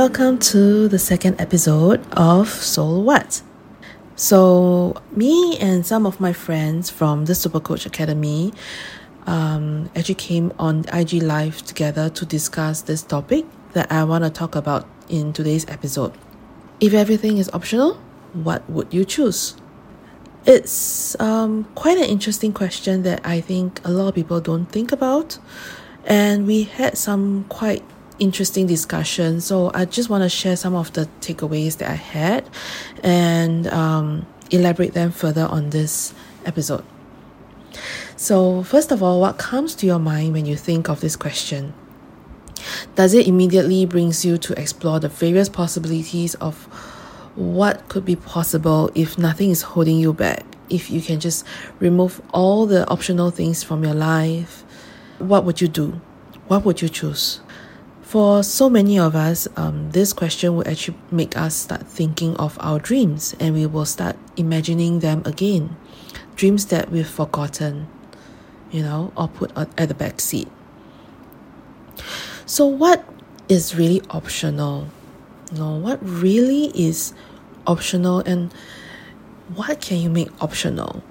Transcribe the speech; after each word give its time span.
Welcome 0.00 0.38
to 0.38 0.88
the 0.88 0.98
second 0.98 1.38
episode 1.38 2.00
of 2.12 2.48
Soul 2.48 3.02
What. 3.02 3.42
So, 4.16 4.96
me 5.14 5.58
and 5.58 5.84
some 5.84 6.06
of 6.06 6.18
my 6.18 6.32
friends 6.32 6.88
from 6.88 7.26
the 7.26 7.34
Super 7.34 7.60
Coach 7.60 7.84
Academy 7.84 8.54
um, 9.26 9.90
actually 9.94 10.14
came 10.14 10.54
on 10.58 10.86
IG 10.90 11.22
Live 11.22 11.60
together 11.66 12.08
to 12.08 12.24
discuss 12.24 12.80
this 12.80 13.02
topic 13.02 13.44
that 13.74 13.92
I 13.92 14.04
want 14.04 14.24
to 14.24 14.30
talk 14.30 14.56
about 14.56 14.88
in 15.10 15.34
today's 15.34 15.68
episode. 15.68 16.14
If 16.80 16.94
everything 16.94 17.36
is 17.36 17.50
optional, 17.52 18.00
what 18.32 18.68
would 18.70 18.94
you 18.94 19.04
choose? 19.04 19.54
It's 20.46 21.14
um, 21.20 21.64
quite 21.74 21.98
an 21.98 22.04
interesting 22.04 22.54
question 22.54 23.02
that 23.02 23.20
I 23.22 23.42
think 23.42 23.82
a 23.84 23.90
lot 23.90 24.08
of 24.08 24.14
people 24.14 24.40
don't 24.40 24.64
think 24.64 24.92
about. 24.92 25.38
And 26.06 26.46
we 26.46 26.62
had 26.62 26.96
some 26.96 27.44
quite 27.50 27.84
interesting 28.20 28.66
discussion. 28.66 29.40
So 29.40 29.72
I 29.74 29.86
just 29.86 30.08
want 30.08 30.22
to 30.22 30.28
share 30.28 30.56
some 30.56 30.74
of 30.74 30.92
the 30.92 31.08
takeaways 31.20 31.78
that 31.78 31.90
I 31.90 31.94
had 31.94 32.48
and 33.02 33.66
um, 33.68 34.26
elaborate 34.50 34.94
them 34.94 35.10
further 35.10 35.46
on 35.46 35.70
this 35.70 36.14
episode. 36.44 36.84
So, 38.16 38.62
first 38.62 38.92
of 38.92 39.02
all, 39.02 39.20
what 39.20 39.38
comes 39.38 39.74
to 39.76 39.86
your 39.86 39.98
mind 39.98 40.34
when 40.34 40.44
you 40.44 40.56
think 40.56 40.88
of 40.88 41.00
this 41.00 41.16
question? 41.16 41.72
Does 42.94 43.14
it 43.14 43.26
immediately 43.26 43.86
brings 43.86 44.24
you 44.24 44.36
to 44.38 44.60
explore 44.60 45.00
the 45.00 45.08
various 45.08 45.48
possibilities 45.48 46.34
of 46.36 46.64
what 47.34 47.88
could 47.88 48.04
be 48.04 48.16
possible 48.16 48.90
if 48.94 49.16
nothing 49.16 49.50
is 49.50 49.62
holding 49.62 49.98
you 49.98 50.12
back? 50.12 50.44
If 50.68 50.90
you 50.90 51.00
can 51.00 51.18
just 51.18 51.46
remove 51.78 52.20
all 52.32 52.66
the 52.66 52.86
optional 52.88 53.30
things 53.30 53.62
from 53.62 53.82
your 53.82 53.94
life, 53.94 54.64
what 55.18 55.44
would 55.44 55.60
you 55.60 55.68
do? 55.68 56.00
What 56.48 56.64
would 56.64 56.82
you 56.82 56.88
choose? 56.88 57.40
For 58.10 58.42
so 58.42 58.68
many 58.68 58.98
of 58.98 59.14
us, 59.14 59.46
um, 59.54 59.92
this 59.92 60.12
question 60.12 60.56
will 60.56 60.66
actually 60.68 60.98
make 61.12 61.36
us 61.36 61.54
start 61.54 61.86
thinking 61.86 62.36
of 62.38 62.58
our 62.60 62.80
dreams 62.80 63.36
and 63.38 63.54
we 63.54 63.66
will 63.66 63.84
start 63.84 64.16
imagining 64.36 64.98
them 64.98 65.22
again. 65.24 65.76
Dreams 66.34 66.66
that 66.74 66.90
we've 66.90 67.06
forgotten, 67.06 67.86
you 68.72 68.82
know, 68.82 69.12
or 69.16 69.28
put 69.28 69.52
at 69.56 69.86
the 69.86 69.94
back 69.94 70.20
seat. 70.20 70.48
So, 72.46 72.66
what 72.66 73.06
is 73.48 73.76
really 73.76 74.02
optional? 74.10 74.88
You 75.52 75.58
know, 75.60 75.76
what 75.76 76.00
really 76.02 76.72
is 76.74 77.14
optional 77.64 78.26
and 78.26 78.52
what 79.54 79.80
can 79.80 79.98
you 79.98 80.10
make 80.10 80.30
optional? 80.42 81.04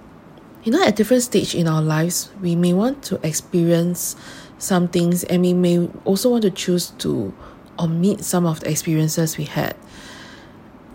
You 0.66 0.74
know, 0.74 0.84
at 0.84 0.98
different 0.98 1.24
stage 1.24 1.56
in 1.56 1.66
our 1.66 1.82
lives, 1.82 2.30
we 2.42 2.58
may 2.58 2.74
want 2.74 3.04
to 3.04 3.26
experience 3.26 4.18
some 4.60 4.88
things 4.88 5.24
and 5.24 5.42
we 5.42 5.54
may 5.54 5.90
also 6.06 6.30
want 6.30 6.44
to 6.44 6.52
choose 6.52 6.92
to 7.00 7.34
omit 7.80 8.24
some 8.24 8.46
of 8.46 8.60
the 8.60 8.70
experiences 8.70 9.38
we 9.38 9.46
had. 9.46 9.76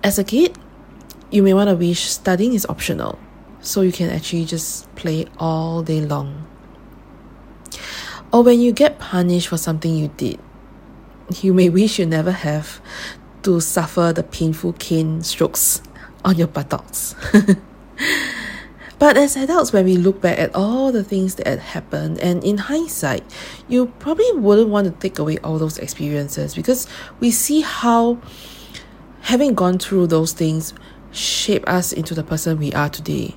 As 0.03 0.19
a 0.19 0.25
kid, 0.25 0.56
you 1.31 1.43
may 1.43 1.55
want 1.55 1.71
to 1.71 1.75
wish 1.75 2.03
studying 2.03 2.53
is 2.53 2.67
optional, 2.67 3.19
so 3.61 3.81
you 3.81 3.91
can 3.91 4.11
actually 4.11 4.45
just 4.45 4.95
play 4.95 5.27
all 5.39 5.83
day 5.83 6.01
long. 6.01 6.47
Or 8.33 8.43
when 8.43 8.61
you 8.61 8.73
get 8.73 8.98
punished 8.98 9.48
for 9.48 9.56
something 9.56 9.97
you 9.97 10.09
did, 10.09 10.39
you 11.41 11.55
may 11.55 11.69
wish 11.71 11.99
you 11.99 12.06
never 12.06 12.33
have 12.33 12.81
to 13.43 13.61
suffer 13.61 14.12
the 14.15 14.23
painful 14.23 14.75
cane 14.75 15.23
strokes 15.23 15.83
on 16.25 16.37
your 16.37 16.49
buttocks. 16.49 17.15
But 18.98 19.17
as 19.17 19.37
adults, 19.37 19.73
when 19.73 19.84
we 19.84 19.97
look 19.97 20.20
back 20.20 20.39
at 20.39 20.55
all 20.55 20.92
the 20.92 21.03
things 21.03 21.34
that 21.34 21.47
had 21.47 21.59
happened, 21.59 22.19
and 22.20 22.45
in 22.45 22.59
hindsight, 22.59 23.25
you 23.69 23.87
probably 23.98 24.31
wouldn't 24.33 24.69
want 24.69 24.87
to 24.87 24.92
take 24.92 25.19
away 25.19 25.38
all 25.38 25.59
those 25.59 25.78
experiences 25.78 26.55
because 26.55 26.87
we 27.21 27.31
see 27.31 27.60
how 27.60 28.19
having 29.22 29.55
gone 29.55 29.78
through 29.78 30.06
those 30.06 30.32
things 30.32 30.75
shape 31.10 31.66
us 31.69 31.93
into 31.93 32.15
the 32.15 32.22
person 32.22 32.59
we 32.59 32.72
are 32.72 32.88
today. 32.88 33.34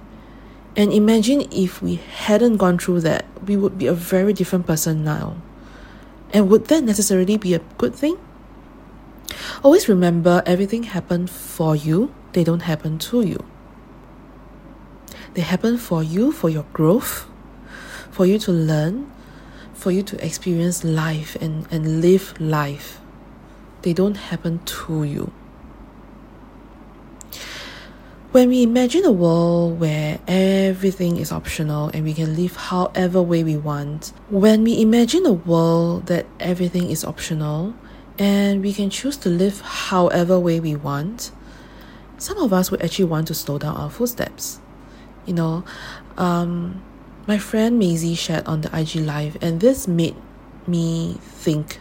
And 0.75 0.94
imagine 0.94 1.47
if 1.51 1.81
we 1.81 1.95
hadn't 1.95 2.57
gone 2.57 2.78
through 2.78 3.01
that, 3.01 3.25
we 3.47 3.57
would 3.57 3.78
be 3.78 3.88
a 3.88 3.94
very 3.94 4.34
different 4.34 4.68
person 4.68 5.03
now. 5.03 5.38
And 6.34 6.50
would 6.50 6.66
that 6.66 6.84
necessarily 6.84 7.38
be 7.38 7.53
a 7.56 7.59
good 7.78 7.95
thing? 7.95 8.18
Always 9.63 9.89
remember 9.89 10.44
everything 10.45 10.84
happened 10.84 11.29
for 11.31 11.75
you, 11.75 12.13
they 12.34 12.44
don't 12.44 12.62
happen 12.62 13.00
to 13.00 13.22
you. 13.22 13.44
They 15.38 15.44
happen 15.44 15.78
for 15.78 16.02
you, 16.02 16.31
for 16.31 16.50
your 16.50 16.66
growth, 16.74 17.30
for 18.09 18.25
you 18.25 18.40
to 18.40 18.52
learn, 18.52 19.12
for 19.72 19.92
you 19.92 20.02
to 20.02 20.25
experience 20.25 20.84
life 20.84 21.38
and, 21.40 21.68
and 21.70 22.02
live 22.02 22.34
life. 22.42 23.00
They 23.84 23.94
don't 23.94 24.18
happen 24.18 24.62
to 24.66 25.03
you. 25.03 25.31
When 28.31 28.50
we 28.50 28.64
imagine 28.64 29.06
a 29.06 29.12
world 29.12 29.80
where 29.80 30.20
everything 30.28 31.18
is 31.18 31.31
optional 31.31 31.90
and 31.90 32.04
we 32.04 32.16
can 32.16 32.36
live 32.36 32.56
however 32.56 33.22
way 33.22 33.44
we 33.44 33.58
want, 33.58 34.14
when 34.31 34.64
we 34.64 34.81
imagine 34.81 35.24
a 35.28 35.34
world 35.34 36.08
that 36.08 36.25
everything 36.40 36.90
is 36.90 37.06
optional 37.06 37.75
and 38.18 38.64
we 38.64 38.74
can 38.74 38.90
choose 38.90 39.18
to 39.18 39.30
live 39.30 39.62
however 39.62 40.40
way 40.40 40.59
we 40.59 40.75
want, 40.75 41.30
some 42.18 42.40
of 42.40 42.52
us 42.52 42.72
would 42.72 42.81
actually 42.81 43.06
want 43.06 43.28
to 43.28 43.36
slow 43.36 43.59
down 43.59 43.78
our 43.78 43.92
footsteps 43.92 44.62
you 45.27 45.33
know, 45.33 45.63
um, 46.17 46.81
my 47.27 47.38
friend 47.38 47.77
Maisie 47.77 48.15
shared 48.15 48.47
on 48.47 48.61
the 48.61 48.75
IG 48.75 48.95
live, 48.95 49.38
and 49.41 49.59
this 49.59 49.88
made 49.88 50.15
me 50.65 51.17
think. 51.21 51.79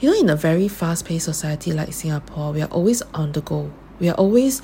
You 0.00 0.10
know, 0.10 0.18
in 0.18 0.28
a 0.28 0.36
very 0.36 0.66
fast 0.66 1.06
paced 1.06 1.24
society 1.24 1.72
like 1.72 1.92
Singapore, 1.92 2.52
we 2.52 2.60
are 2.60 2.68
always 2.68 3.02
on 3.14 3.32
the 3.32 3.40
go. 3.40 3.70
We 4.00 4.08
are 4.08 4.16
always 4.16 4.60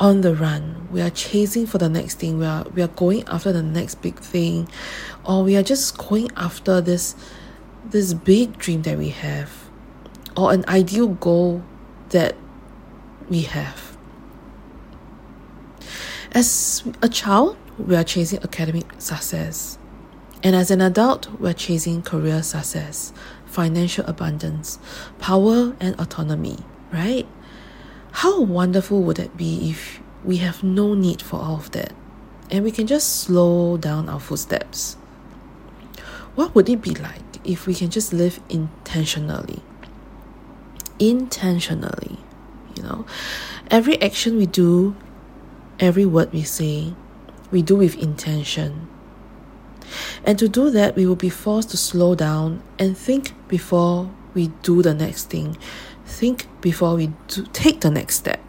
on 0.00 0.22
the 0.22 0.34
run. 0.34 0.88
We 0.90 1.02
are 1.02 1.10
chasing 1.10 1.66
for 1.66 1.76
the 1.76 1.90
next 1.90 2.18
thing. 2.18 2.38
We 2.38 2.46
are 2.46 2.64
we 2.74 2.82
are 2.82 2.88
going 2.88 3.24
after 3.28 3.52
the 3.52 3.62
next 3.62 3.96
big 3.96 4.18
thing, 4.18 4.68
or 5.24 5.44
we 5.44 5.54
are 5.56 5.62
just 5.62 5.98
going 5.98 6.30
after 6.36 6.80
this 6.80 7.14
this 7.84 8.14
big 8.14 8.56
dream 8.58 8.82
that 8.82 8.96
we 8.96 9.10
have, 9.10 9.52
or 10.36 10.52
an 10.52 10.64
ideal 10.66 11.08
goal 11.08 11.62
that 12.08 12.34
we 13.28 13.42
have. 13.42 13.89
As 16.32 16.84
a 17.02 17.08
child, 17.08 17.56
we 17.76 17.96
are 17.96 18.04
chasing 18.04 18.40
academic 18.42 18.86
success. 18.98 19.78
And 20.44 20.54
as 20.54 20.70
an 20.70 20.80
adult, 20.80 21.28
we're 21.40 21.52
chasing 21.54 22.02
career 22.02 22.44
success, 22.44 23.12
financial 23.46 24.06
abundance, 24.06 24.78
power, 25.18 25.74
and 25.80 25.98
autonomy, 25.98 26.58
right? 26.92 27.26
How 28.12 28.40
wonderful 28.42 29.02
would 29.02 29.18
it 29.18 29.36
be 29.36 29.70
if 29.70 30.00
we 30.24 30.36
have 30.36 30.62
no 30.62 30.94
need 30.94 31.20
for 31.20 31.40
all 31.40 31.56
of 31.56 31.72
that 31.72 31.92
and 32.48 32.64
we 32.64 32.70
can 32.70 32.86
just 32.86 33.22
slow 33.22 33.76
down 33.76 34.08
our 34.08 34.20
footsteps? 34.20 34.94
What 36.36 36.54
would 36.54 36.68
it 36.68 36.80
be 36.80 36.94
like 36.94 37.44
if 37.44 37.66
we 37.66 37.74
can 37.74 37.90
just 37.90 38.12
live 38.12 38.38
intentionally? 38.48 39.62
Intentionally, 41.00 42.18
you 42.76 42.84
know, 42.84 43.04
every 43.68 44.00
action 44.00 44.36
we 44.36 44.46
do 44.46 44.94
every 45.80 46.06
word 46.06 46.32
we 46.32 46.42
say, 46.42 46.94
we 47.50 47.62
do 47.62 47.76
with 47.76 47.96
intention. 47.96 48.88
And 50.24 50.38
to 50.38 50.48
do 50.48 50.70
that, 50.70 50.94
we 50.94 51.06
will 51.06 51.16
be 51.16 51.30
forced 51.30 51.70
to 51.70 51.76
slow 51.76 52.14
down 52.14 52.62
and 52.78 52.96
think 52.96 53.32
before 53.48 54.10
we 54.34 54.48
do 54.62 54.82
the 54.82 54.94
next 54.94 55.30
thing, 55.30 55.56
think 56.04 56.46
before 56.60 56.94
we 56.94 57.12
do, 57.26 57.46
take 57.52 57.80
the 57.80 57.90
next 57.90 58.16
step. 58.16 58.40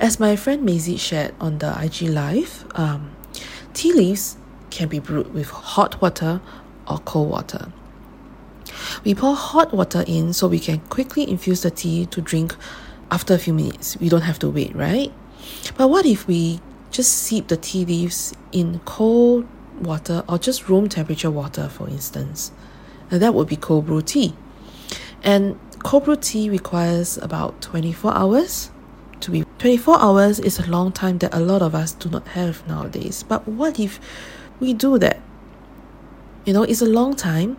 As 0.00 0.18
my 0.18 0.36
friend 0.36 0.64
Maisie 0.64 0.96
shared 0.96 1.34
on 1.40 1.58
the 1.58 1.76
IG 1.80 2.08
Live, 2.08 2.64
um, 2.74 3.14
tea 3.74 3.92
leaves 3.92 4.36
can 4.70 4.88
be 4.88 4.98
brewed 4.98 5.32
with 5.32 5.50
hot 5.50 6.00
water 6.00 6.40
or 6.88 6.98
cold 6.98 7.30
water. 7.30 7.72
We 9.04 9.14
pour 9.14 9.34
hot 9.34 9.72
water 9.72 10.04
in 10.06 10.32
so 10.32 10.48
we 10.48 10.60
can 10.60 10.80
quickly 10.80 11.28
infuse 11.28 11.62
the 11.62 11.70
tea 11.70 12.06
to 12.06 12.20
drink 12.20 12.54
after 13.10 13.34
a 13.34 13.38
few 13.38 13.54
minutes. 13.54 13.96
We 13.98 14.08
don't 14.08 14.22
have 14.22 14.38
to 14.40 14.50
wait, 14.50 14.74
right? 14.74 15.12
But 15.76 15.88
what 15.88 16.06
if 16.06 16.26
we 16.26 16.60
just 16.90 17.24
steep 17.24 17.48
the 17.48 17.56
tea 17.56 17.84
leaves 17.84 18.34
in 18.52 18.80
cold 18.80 19.46
water 19.80 20.24
or 20.28 20.38
just 20.38 20.68
room 20.68 20.88
temperature 20.88 21.30
water, 21.30 21.68
for 21.68 21.88
instance? 21.88 22.52
And 23.10 23.22
that 23.22 23.34
would 23.34 23.48
be 23.48 23.56
cold 23.56 23.86
brew 23.86 24.02
tea. 24.02 24.34
And 25.22 25.58
cold 25.82 26.04
brew 26.04 26.16
tea 26.16 26.50
requires 26.50 27.16
about 27.18 27.60
24 27.62 28.14
hours 28.14 28.70
to 29.20 29.30
be 29.30 29.44
24 29.58 30.00
hours 30.00 30.38
is 30.38 30.58
a 30.58 30.70
long 30.70 30.92
time 30.92 31.18
that 31.18 31.34
a 31.34 31.40
lot 31.40 31.62
of 31.62 31.74
us 31.74 31.92
do 31.92 32.08
not 32.08 32.28
have 32.28 32.66
nowadays. 32.68 33.22
But 33.22 33.46
what 33.48 33.80
if 33.80 34.00
we 34.60 34.72
do 34.72 34.98
that? 34.98 35.20
You 36.44 36.52
know, 36.52 36.62
it's 36.62 36.80
a 36.80 36.86
long 36.86 37.16
time, 37.16 37.56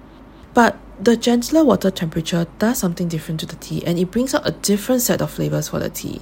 but 0.59 0.77
the 0.99 1.15
gentler 1.15 1.63
water 1.63 1.89
temperature 1.89 2.45
does 2.57 2.79
something 2.79 3.07
different 3.07 3.39
to 3.39 3.45
the 3.45 3.55
tea 3.55 3.81
and 3.85 3.97
it 3.97 4.11
brings 4.11 4.35
out 4.35 4.45
a 4.45 4.51
different 4.51 5.01
set 5.01 5.21
of 5.21 5.31
flavors 5.31 5.69
for 5.69 5.79
the 5.79 5.89
tea. 5.89 6.21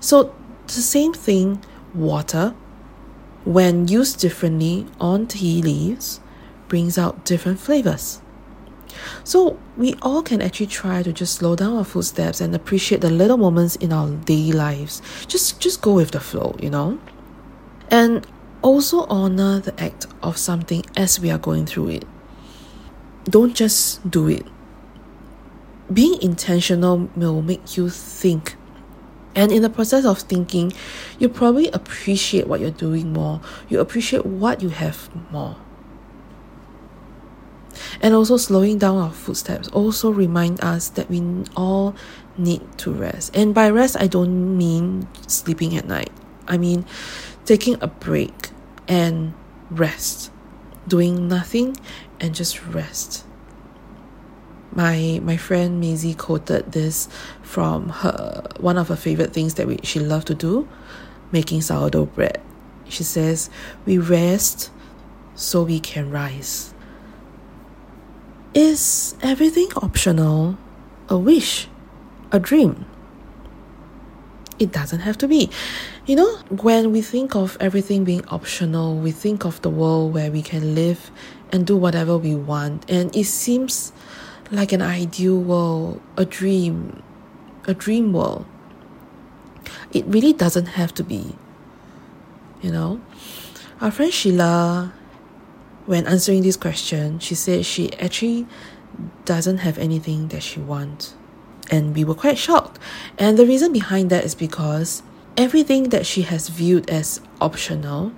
So, 0.00 0.34
the 0.66 0.82
same 0.82 1.12
thing, 1.12 1.64
water, 1.94 2.52
when 3.44 3.86
used 3.86 4.18
differently 4.18 4.88
on 4.98 5.28
tea 5.28 5.62
leaves, 5.62 6.18
brings 6.66 6.98
out 6.98 7.24
different 7.24 7.60
flavors. 7.60 8.20
So 9.22 9.56
we 9.76 9.94
all 10.02 10.24
can 10.24 10.42
actually 10.42 10.66
try 10.66 11.04
to 11.04 11.12
just 11.12 11.34
slow 11.34 11.54
down 11.54 11.76
our 11.76 11.84
footsteps 11.84 12.40
and 12.40 12.52
appreciate 12.56 13.02
the 13.02 13.10
little 13.10 13.36
moments 13.36 13.76
in 13.76 13.92
our 13.92 14.10
daily 14.10 14.50
lives. 14.50 15.00
Just 15.28 15.60
just 15.60 15.80
go 15.80 15.94
with 15.94 16.10
the 16.10 16.18
flow, 16.18 16.56
you 16.58 16.70
know? 16.70 16.98
And 17.88 18.26
also 18.62 19.04
honor 19.04 19.60
the 19.60 19.80
act 19.80 20.08
of 20.24 20.38
something 20.38 20.84
as 20.96 21.20
we 21.20 21.30
are 21.30 21.38
going 21.38 21.66
through 21.66 21.90
it. 21.90 22.04
Don't 23.30 23.54
just 23.54 24.10
do 24.10 24.28
it. 24.28 24.46
Being 25.92 26.20
intentional 26.20 27.08
will 27.16 27.42
make 27.42 27.76
you 27.76 27.88
think. 27.88 28.56
And 29.34 29.52
in 29.52 29.62
the 29.62 29.70
process 29.70 30.04
of 30.04 30.18
thinking, 30.18 30.72
you 31.18 31.28
probably 31.28 31.68
appreciate 31.68 32.48
what 32.48 32.60
you're 32.60 32.70
doing 32.70 33.12
more. 33.12 33.40
You 33.68 33.80
appreciate 33.80 34.26
what 34.26 34.62
you 34.62 34.70
have 34.70 35.08
more. 35.30 35.56
And 38.02 38.14
also 38.14 38.36
slowing 38.36 38.78
down 38.78 38.96
our 38.98 39.12
footsteps 39.12 39.68
also 39.68 40.10
remind 40.10 40.62
us 40.62 40.88
that 40.90 41.08
we 41.08 41.22
all 41.56 41.94
need 42.36 42.62
to 42.78 42.90
rest. 42.90 43.36
And 43.36 43.54
by 43.54 43.70
rest 43.70 43.96
I 44.00 44.06
don't 44.06 44.56
mean 44.56 45.06
sleeping 45.26 45.76
at 45.76 45.86
night. 45.86 46.10
I 46.48 46.56
mean 46.58 46.84
taking 47.44 47.76
a 47.80 47.86
break 47.86 48.50
and 48.88 49.34
rest. 49.70 50.32
Doing 50.88 51.28
nothing 51.28 51.76
and 52.20 52.34
just 52.34 52.64
rest. 52.66 53.24
My 54.72 55.20
my 55.22 55.36
friend 55.36 55.80
Maisie 55.80 56.14
quoted 56.14 56.72
this 56.72 57.08
from 57.42 57.88
her 57.88 58.46
one 58.60 58.78
of 58.78 58.88
her 58.88 58.96
favorite 58.96 59.32
things 59.32 59.54
that 59.54 59.66
we, 59.66 59.78
she 59.82 59.98
loved 60.00 60.28
to 60.28 60.34
do, 60.34 60.68
making 61.32 61.62
sourdough 61.62 62.06
bread. 62.06 62.40
She 62.88 63.02
says, 63.02 63.50
"We 63.84 63.98
rest 63.98 64.70
so 65.34 65.62
we 65.62 65.80
can 65.80 66.10
rise." 66.10 66.74
Is 68.54 69.14
everything 69.22 69.68
optional? 69.76 70.56
A 71.08 71.16
wish? 71.16 71.68
A 72.32 72.38
dream? 72.40 72.84
It 74.58 74.72
doesn't 74.72 75.00
have 75.00 75.18
to 75.18 75.28
be. 75.28 75.50
You 76.10 76.16
know, 76.16 76.38
when 76.48 76.90
we 76.90 77.02
think 77.02 77.36
of 77.36 77.56
everything 77.60 78.02
being 78.02 78.26
optional, 78.26 78.96
we 78.96 79.12
think 79.12 79.44
of 79.44 79.62
the 79.62 79.70
world 79.70 80.12
where 80.12 80.28
we 80.28 80.42
can 80.42 80.74
live 80.74 81.08
and 81.52 81.64
do 81.64 81.76
whatever 81.76 82.18
we 82.18 82.34
want, 82.34 82.84
and 82.90 83.14
it 83.14 83.26
seems 83.26 83.92
like 84.50 84.72
an 84.72 84.82
ideal 84.82 85.38
world, 85.38 86.00
a 86.16 86.24
dream, 86.24 87.04
a 87.68 87.74
dream 87.74 88.12
world. 88.12 88.44
It 89.92 90.04
really 90.06 90.32
doesn't 90.32 90.74
have 90.74 90.92
to 90.94 91.04
be. 91.04 91.36
You 92.60 92.72
know, 92.72 93.00
our 93.80 93.92
friend 93.92 94.12
Sheila 94.12 94.92
when 95.86 96.08
answering 96.08 96.42
this 96.42 96.56
question, 96.56 97.20
she 97.20 97.36
said 97.36 97.64
she 97.64 97.96
actually 98.00 98.48
doesn't 99.26 99.58
have 99.58 99.78
anything 99.78 100.26
that 100.34 100.42
she 100.42 100.58
wants. 100.58 101.14
And 101.70 101.94
we 101.94 102.02
were 102.02 102.16
quite 102.16 102.36
shocked. 102.36 102.80
And 103.16 103.38
the 103.38 103.46
reason 103.46 103.72
behind 103.72 104.10
that 104.10 104.24
is 104.24 104.34
because 104.34 105.04
everything 105.36 105.90
that 105.90 106.06
she 106.06 106.22
has 106.22 106.48
viewed 106.48 106.88
as 106.90 107.20
optional, 107.40 108.12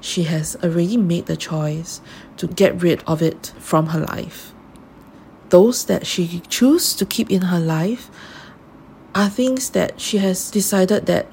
she 0.00 0.24
has 0.24 0.56
already 0.62 0.96
made 0.96 1.26
the 1.26 1.36
choice 1.36 2.00
to 2.36 2.46
get 2.46 2.82
rid 2.82 3.02
of 3.06 3.22
it 3.22 3.52
from 3.58 3.86
her 3.86 4.00
life. 4.00 4.52
Those 5.50 5.84
that 5.86 6.06
she 6.06 6.40
chooses 6.48 6.94
to 6.94 7.04
keep 7.04 7.30
in 7.30 7.42
her 7.42 7.60
life 7.60 8.10
are 9.14 9.28
things 9.28 9.70
that 9.70 10.00
she 10.00 10.18
has 10.18 10.50
decided 10.50 11.06
that, 11.06 11.26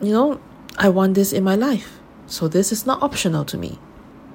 you 0.00 0.12
know, 0.12 0.40
I 0.76 0.88
want 0.88 1.14
this 1.14 1.32
in 1.32 1.44
my 1.44 1.54
life. 1.54 2.00
So 2.26 2.48
this 2.48 2.72
is 2.72 2.86
not 2.86 3.02
optional 3.02 3.44
to 3.44 3.58
me. 3.58 3.78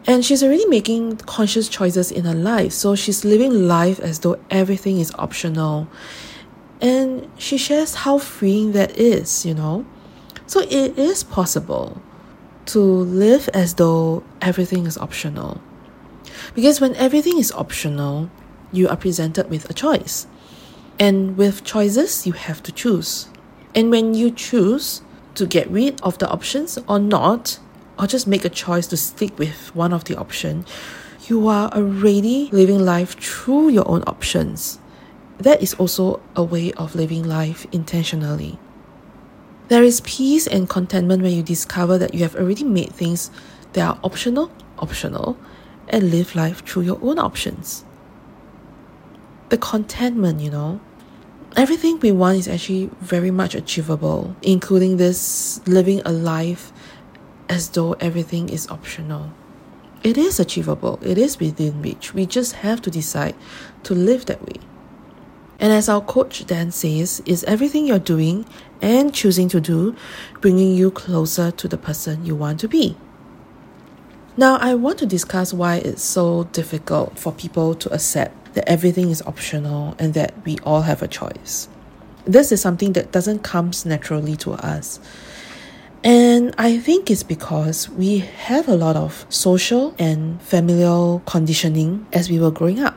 And 0.07 0.23
she's 0.23 0.41
already 0.41 0.65
making 0.65 1.17
conscious 1.17 1.67
choices 1.67 2.11
in 2.11 2.23
her 2.25 2.33
life, 2.33 2.71
so 2.71 2.95
she's 2.95 3.25
living 3.25 3.67
life 3.67 3.99
as 3.99 4.19
though 4.19 4.39
everything 4.49 4.99
is 4.99 5.11
optional. 5.19 5.87
And 6.81 7.29
she 7.37 7.57
shares 7.57 7.93
how 7.95 8.17
freeing 8.17 8.71
that 8.71 8.97
is, 8.97 9.45
you 9.45 9.53
know? 9.53 9.85
So 10.47 10.61
it 10.61 10.97
is 10.97 11.23
possible 11.23 12.01
to 12.67 12.79
live 12.79 13.49
as 13.53 13.75
though 13.75 14.23
everything 14.41 14.85
is 14.85 14.97
optional. 14.97 15.61
Because 16.55 16.79
when 16.79 16.95
everything 16.95 17.37
is 17.37 17.51
optional, 17.51 18.29
you 18.71 18.87
are 18.87 18.95
presented 18.95 19.49
with 19.49 19.69
a 19.69 19.73
choice. 19.73 20.27
And 20.99 21.37
with 21.37 21.63
choices, 21.63 22.25
you 22.25 22.33
have 22.33 22.61
to 22.63 22.71
choose. 22.71 23.27
And 23.75 23.89
when 23.89 24.13
you 24.13 24.31
choose 24.31 25.01
to 25.35 25.45
get 25.45 25.69
rid 25.69 26.01
of 26.01 26.17
the 26.17 26.29
options 26.29 26.77
or 26.87 26.99
not, 26.99 27.59
or 27.97 28.07
just 28.07 28.27
make 28.27 28.45
a 28.45 28.49
choice 28.49 28.87
to 28.87 28.97
stick 28.97 29.37
with 29.37 29.75
one 29.75 29.93
of 29.93 30.05
the 30.05 30.15
option, 30.15 30.65
you 31.27 31.47
are 31.47 31.69
already 31.71 32.49
living 32.51 32.79
life 32.79 33.19
through 33.19 33.69
your 33.69 33.87
own 33.87 34.03
options. 34.07 34.78
That 35.39 35.61
is 35.61 35.73
also 35.75 36.21
a 36.35 36.43
way 36.43 36.73
of 36.73 36.95
living 36.95 37.23
life 37.23 37.65
intentionally. 37.71 38.59
There 39.69 39.83
is 39.83 40.01
peace 40.01 40.47
and 40.47 40.67
contentment 40.67 41.23
when 41.23 41.31
you 41.31 41.43
discover 41.43 41.97
that 41.97 42.13
you 42.13 42.21
have 42.21 42.35
already 42.35 42.63
made 42.65 42.91
things 42.91 43.31
that 43.73 43.87
are 43.87 43.99
optional, 44.03 44.51
optional, 44.79 45.37
and 45.87 46.11
live 46.11 46.35
life 46.35 46.65
through 46.65 46.83
your 46.83 46.99
own 47.01 47.19
options. 47.19 47.85
The 49.49 49.57
contentment, 49.57 50.41
you 50.41 50.49
know, 50.49 50.81
everything 51.55 51.99
we 51.99 52.11
want 52.11 52.39
is 52.39 52.47
actually 52.47 52.89
very 52.99 53.31
much 53.31 53.55
achievable, 53.55 54.35
including 54.41 54.97
this 54.97 55.61
living 55.65 56.01
a 56.03 56.11
life 56.11 56.73
as 57.47 57.69
though 57.69 57.93
everything 57.93 58.49
is 58.49 58.67
optional. 58.69 59.31
It 60.03 60.17
is 60.17 60.39
achievable, 60.39 60.99
it 61.01 61.17
is 61.17 61.39
within 61.39 61.81
reach. 61.81 62.13
We 62.13 62.25
just 62.25 62.53
have 62.53 62.81
to 62.81 62.91
decide 62.91 63.35
to 63.83 63.93
live 63.93 64.25
that 64.25 64.41
way. 64.45 64.59
And 65.59 65.73
as 65.73 65.89
our 65.89 66.01
coach 66.01 66.45
Dan 66.45 66.71
says, 66.71 67.21
is 67.25 67.43
everything 67.43 67.85
you're 67.85 67.99
doing 67.99 68.45
and 68.81 69.13
choosing 69.13 69.49
to 69.49 69.59
do 69.59 69.95
bringing 70.39 70.73
you 70.73 70.89
closer 70.89 71.51
to 71.51 71.67
the 71.67 71.77
person 71.77 72.25
you 72.25 72.35
want 72.35 72.59
to 72.61 72.67
be? 72.67 72.95
Now, 74.37 74.55
I 74.55 74.75
want 74.75 74.99
to 74.99 75.05
discuss 75.05 75.53
why 75.53 75.77
it's 75.77 76.01
so 76.01 76.45
difficult 76.53 77.19
for 77.19 77.33
people 77.33 77.75
to 77.75 77.93
accept 77.93 78.53
that 78.53 78.69
everything 78.69 79.09
is 79.09 79.21
optional 79.23 79.95
and 79.99 80.13
that 80.13 80.33
we 80.45 80.57
all 80.63 80.83
have 80.83 81.01
a 81.01 81.09
choice. 81.09 81.67
This 82.23 82.51
is 82.53 82.61
something 82.61 82.93
that 82.93 83.11
doesn't 83.11 83.39
come 83.43 83.71
naturally 83.85 84.37
to 84.37 84.53
us. 84.53 85.01
And 86.05 86.55
I 86.57 86.77
think 86.77 87.11
it's 87.11 87.23
because 87.23 87.89
we 87.89 88.19
have 88.19 88.69
a 88.69 88.75
lot 88.75 88.95
of 88.95 89.25
social 89.27 89.93
and 89.99 90.41
familial 90.41 91.21
conditioning 91.25 92.07
as 92.13 92.29
we 92.29 92.39
were 92.39 92.51
growing 92.51 92.79
up. 92.79 92.95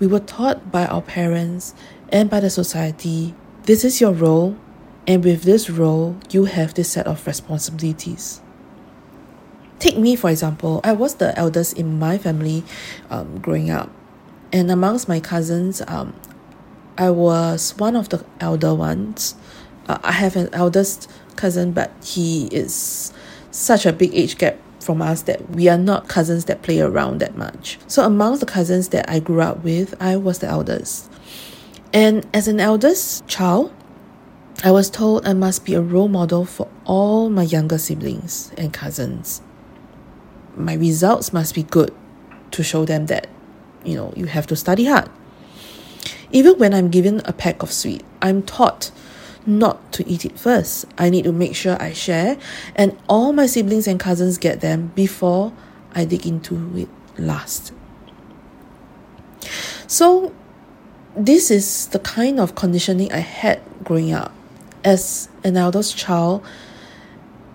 We 0.00 0.06
were 0.06 0.20
taught 0.20 0.72
by 0.72 0.86
our 0.86 1.02
parents 1.02 1.74
and 2.08 2.30
by 2.30 2.40
the 2.40 2.48
society 2.48 3.34
this 3.64 3.84
is 3.84 4.00
your 4.00 4.12
role, 4.12 4.56
and 5.06 5.22
with 5.22 5.42
this 5.42 5.68
role, 5.68 6.16
you 6.30 6.46
have 6.46 6.72
this 6.72 6.90
set 6.90 7.06
of 7.06 7.24
responsibilities. 7.26 8.40
Take 9.78 9.98
me, 9.98 10.16
for 10.16 10.30
example, 10.30 10.80
I 10.82 10.92
was 10.92 11.16
the 11.16 11.38
eldest 11.38 11.76
in 11.76 11.98
my 11.98 12.16
family 12.16 12.64
um, 13.10 13.38
growing 13.38 13.70
up, 13.70 13.90
and 14.50 14.70
amongst 14.70 15.06
my 15.06 15.20
cousins, 15.20 15.82
um, 15.86 16.14
I 16.96 17.10
was 17.10 17.76
one 17.76 17.94
of 17.94 18.08
the 18.08 18.24
elder 18.40 18.74
ones. 18.74 19.34
Uh, 19.86 19.98
I 20.02 20.12
have 20.12 20.34
an 20.36 20.48
eldest 20.54 21.10
cousin, 21.36 21.72
but 21.72 21.92
he 22.02 22.46
is 22.46 23.12
such 23.50 23.84
a 23.84 23.92
big 23.92 24.14
age 24.14 24.38
gap 24.38 24.56
from 24.80 25.02
us 25.02 25.22
that 25.22 25.50
we 25.50 25.68
are 25.68 25.78
not 25.78 26.08
cousins 26.08 26.46
that 26.46 26.62
play 26.62 26.80
around 26.80 27.18
that 27.20 27.36
much. 27.36 27.78
So 27.86 28.04
amongst 28.04 28.40
the 28.40 28.46
cousins 28.46 28.88
that 28.88 29.08
I 29.08 29.20
grew 29.20 29.40
up 29.40 29.62
with, 29.62 29.94
I 30.00 30.16
was 30.16 30.38
the 30.38 30.48
eldest. 30.48 31.10
And 31.92 32.26
as 32.32 32.48
an 32.48 32.60
eldest 32.60 33.26
child, 33.26 33.72
I 34.62 34.70
was 34.70 34.90
told 34.90 35.26
I 35.26 35.32
must 35.32 35.64
be 35.64 35.74
a 35.74 35.80
role 35.80 36.08
model 36.08 36.44
for 36.44 36.68
all 36.84 37.30
my 37.30 37.42
younger 37.42 37.78
siblings 37.78 38.52
and 38.56 38.72
cousins. 38.72 39.42
My 40.56 40.74
results 40.74 41.32
must 41.32 41.54
be 41.54 41.62
good 41.62 41.94
to 42.50 42.62
show 42.62 42.84
them 42.84 43.06
that, 43.06 43.28
you 43.84 43.94
know, 43.94 44.12
you 44.16 44.26
have 44.26 44.46
to 44.48 44.56
study 44.56 44.86
hard. 44.86 45.08
Even 46.32 46.58
when 46.58 46.74
I'm 46.74 46.90
given 46.90 47.22
a 47.24 47.32
pack 47.32 47.62
of 47.62 47.72
sweets, 47.72 48.04
I'm 48.22 48.42
taught 48.42 48.90
not 49.46 49.92
to 49.92 50.06
eat 50.08 50.24
it 50.24 50.38
first. 50.38 50.86
I 50.98 51.10
need 51.10 51.24
to 51.24 51.32
make 51.32 51.54
sure 51.54 51.80
I 51.80 51.92
share, 51.92 52.38
and 52.74 52.96
all 53.08 53.32
my 53.32 53.46
siblings 53.46 53.86
and 53.86 53.98
cousins 53.98 54.38
get 54.38 54.60
them 54.60 54.92
before 54.94 55.52
I 55.94 56.04
dig 56.04 56.26
into 56.26 56.76
it 56.76 56.88
last. 57.18 57.72
So, 59.86 60.34
this 61.16 61.50
is 61.50 61.88
the 61.88 61.98
kind 61.98 62.38
of 62.38 62.54
conditioning 62.54 63.12
I 63.12 63.18
had 63.18 63.60
growing 63.84 64.12
up. 64.12 64.32
As 64.84 65.28
an 65.44 65.56
eldest 65.56 65.96
child, 65.96 66.44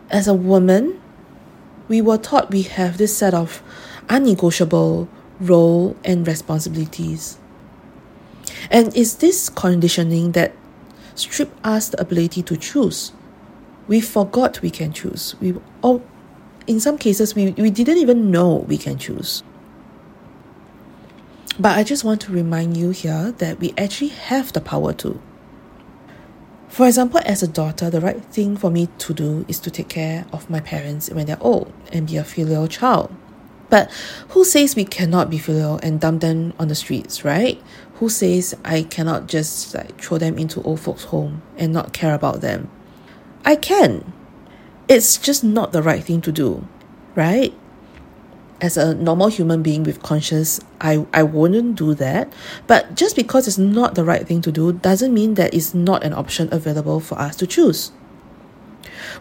as 0.10 0.27
a 0.27 0.34
woman, 0.34 1.01
we 1.88 2.01
were 2.01 2.18
taught 2.18 2.51
we 2.51 2.63
have 2.63 2.98
this 2.98 3.15
set 3.18 3.34
of 3.34 3.63
unnegotiable 4.10 5.08
role 5.39 5.96
and 6.04 6.27
responsibilities. 6.27 7.38
And 8.70 8.96
it's 8.96 9.15
this 9.15 9.50
conditioning 9.50 10.34
that 10.34 10.54
strip 11.15 11.51
us 11.63 11.89
the 11.89 12.00
ability 12.00 12.43
to 12.43 12.57
choose. 12.57 13.12
We 13.88 14.01
forgot 14.01 14.62
we 14.62 14.69
can 14.69 14.93
choose. 14.93 15.36
We 15.39 15.55
or 15.81 16.01
in 16.67 16.79
some 16.79 16.98
cases 16.98 17.36
we, 17.36 17.51
we 17.51 17.69
didn't 17.69 17.98
even 17.98 18.31
know 18.31 18.65
we 18.67 18.77
can 18.77 18.98
choose. 18.98 19.43
But 21.57 21.77
I 21.77 21.84
just 21.84 22.03
want 22.03 22.22
to 22.22 22.34
remind 22.34 22.75
you 22.75 22.89
here 22.89 23.34
that 23.38 23.60
we 23.60 23.74
actually 23.77 24.10
have 24.10 24.51
the 24.51 24.60
power 24.60 24.91
to. 24.93 25.22
For 26.67 26.86
example, 26.86 27.22
as 27.24 27.41
a 27.41 27.48
daughter, 27.48 27.89
the 27.89 28.01
right 28.01 28.22
thing 28.22 28.57
for 28.57 28.69
me 28.69 28.89
to 28.98 29.13
do 29.13 29.45
is 29.48 29.60
to 29.60 29.72
take 29.72 29.88
care 29.88 30.25
of 30.34 30.50
my 30.50 30.60
parents 30.60 31.10
when 31.10 31.25
they're 31.25 31.41
old 31.41 31.72
and 31.93 32.07
be 32.07 32.17
a 32.17 32.24
filial 32.25 32.67
child. 32.67 33.15
But 33.69 33.91
who 34.29 34.45
says 34.45 34.75
we 34.75 34.86
cannot 34.86 35.29
be 35.29 35.38
filial 35.38 35.79
and 35.81 36.00
dump 36.00 36.22
them 36.22 36.53
on 36.60 36.67
the 36.67 36.75
streets, 36.75 37.25
right? 37.25 37.62
Who 37.95 38.10
says 38.10 38.55
I 38.63 38.84
cannot 38.84 39.27
just 39.27 39.74
like 39.74 40.00
throw 40.00 40.17
them 40.17 40.38
into 40.38 40.62
old 40.63 40.79
folks' 40.79 41.05
home 41.05 41.41
and 41.57 41.74
not 41.74 41.93
care 41.93 42.13
about 42.13 42.41
them? 42.41 42.69
I 43.43 43.55
can. 43.55 44.13
It's 44.88 45.17
just 45.17 45.43
not 45.43 45.72
the 45.72 45.81
right 45.81 46.03
thing 46.03 46.22
to 46.22 46.31
do, 46.31 46.67
right? 47.15 47.53
as 48.62 48.77
a 48.77 48.95
normal 48.95 49.27
human 49.27 49.62
being 49.62 49.84
with 49.84 50.01
conscience, 50.01 50.60
I, 50.79 51.05
I 51.13 51.24
wouldn't 51.24 51.75
do 51.75 51.93
that. 51.95 52.31
But 52.67 52.95
just 52.95 53.15
because 53.15 53.48
it's 53.48 53.57
not 53.57 53.95
the 53.95 54.03
right 54.03 54.25
thing 54.27 54.41
to 54.41 54.51
do 54.51 54.74
doesn't 54.74 55.13
mean 55.13 55.36
that 55.36 55.53
it's 55.53 55.74
not 55.74 56.03
an 56.03 56.13
option 56.13 56.50
available 56.51 57.00
for 57.00 57.19
us 57.19 57.36
to 57.38 57.48
choose. 57.48 57.91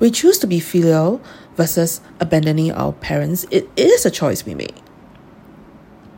We 0.01 0.11
choose 0.11 0.39
to 0.39 0.47
be 0.47 0.61
filial 0.61 1.21
versus 1.57 2.01
abandoning 2.21 2.73
our 2.73 2.93
parents. 2.93 3.47
It 3.51 3.69
is 3.77 4.05
a 4.05 4.11
choice 4.11 4.45
we 4.45 4.55
make. 4.55 4.77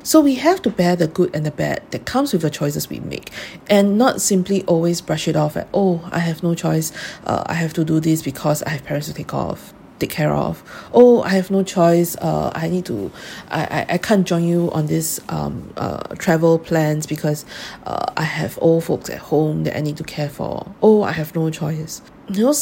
So 0.03 0.21
we 0.21 0.37
have 0.37 0.63
to 0.63 0.71
bear 0.71 0.95
the 0.95 1.09
good 1.09 1.35
and 1.35 1.45
the 1.45 1.51
bad 1.51 1.83
that 1.91 2.07
comes 2.07 2.33
with 2.33 2.43
the 2.43 2.51
choices 2.51 2.89
we 2.89 3.01
make 3.01 3.33
and 3.69 3.99
not 3.99 4.21
simply 4.21 4.63
always 4.65 5.01
brush 5.01 5.27
it 5.27 5.35
off 5.35 5.57
at, 5.57 5.69
oh, 5.75 6.09
I 6.13 6.21
have 6.21 6.45
no 6.45 6.55
choice. 6.55 6.93
Uh, 7.25 7.43
I 7.47 7.55
have 7.55 7.73
to 7.73 7.85
do 7.85 7.99
this 7.99 8.23
because 8.23 8.63
I 8.63 8.71
have 8.71 8.85
parents 8.85 9.09
to 9.09 9.15
take 9.15 9.35
off 9.35 9.75
take 9.99 10.11
care 10.11 10.33
of. 10.33 10.63
Oh, 10.93 11.23
I 11.23 11.31
have 11.31 11.51
no 11.51 11.63
choice. 11.63 12.17
Uh, 12.17 12.53
I 12.55 12.69
need 12.69 12.85
to. 12.87 13.11
I, 13.49 13.65
I, 13.65 13.95
I 13.95 13.99
can't 13.99 14.27
join 14.27 14.45
you 14.45 14.71
on 14.73 14.87
this 14.87 15.21
um 15.29 15.73
uh 15.77 16.15
travel 16.17 16.59
plans 16.59 17.07
because 17.07 17.45
uh 17.87 18.13
I 18.17 18.25
have 18.25 18.59
old 18.61 18.85
folks 18.85 19.11
at 19.11 19.19
home 19.19 19.65
that 19.65 19.77
I 19.77 19.81
need 19.81 19.97
to 19.97 20.05
care 20.05 20.29
for. 20.29 20.75
Oh, 20.83 21.03
I 21.03 21.13
have 21.13 21.35
no 21.35 21.51
choice. 21.51 22.03
Know, 22.29 22.53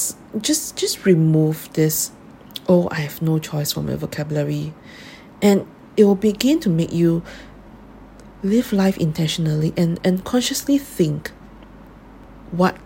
just 0.40 0.76
just 0.76 1.04
remove 1.04 1.72
this. 1.72 2.12
Oh, 2.68 2.88
I 2.90 3.00
have 3.00 3.22
no 3.22 3.38
choice 3.38 3.72
from 3.72 3.88
your 3.88 3.96
vocabulary, 3.96 4.74
and 5.40 5.66
it 5.96 6.04
will 6.04 6.14
begin 6.14 6.60
to 6.60 6.70
make 6.70 6.92
you 6.92 7.22
live 8.42 8.72
life 8.72 8.98
intentionally 8.98 9.72
and 9.76 9.98
and 10.04 10.24
consciously 10.24 10.76
think 10.76 11.30
what 12.50 12.76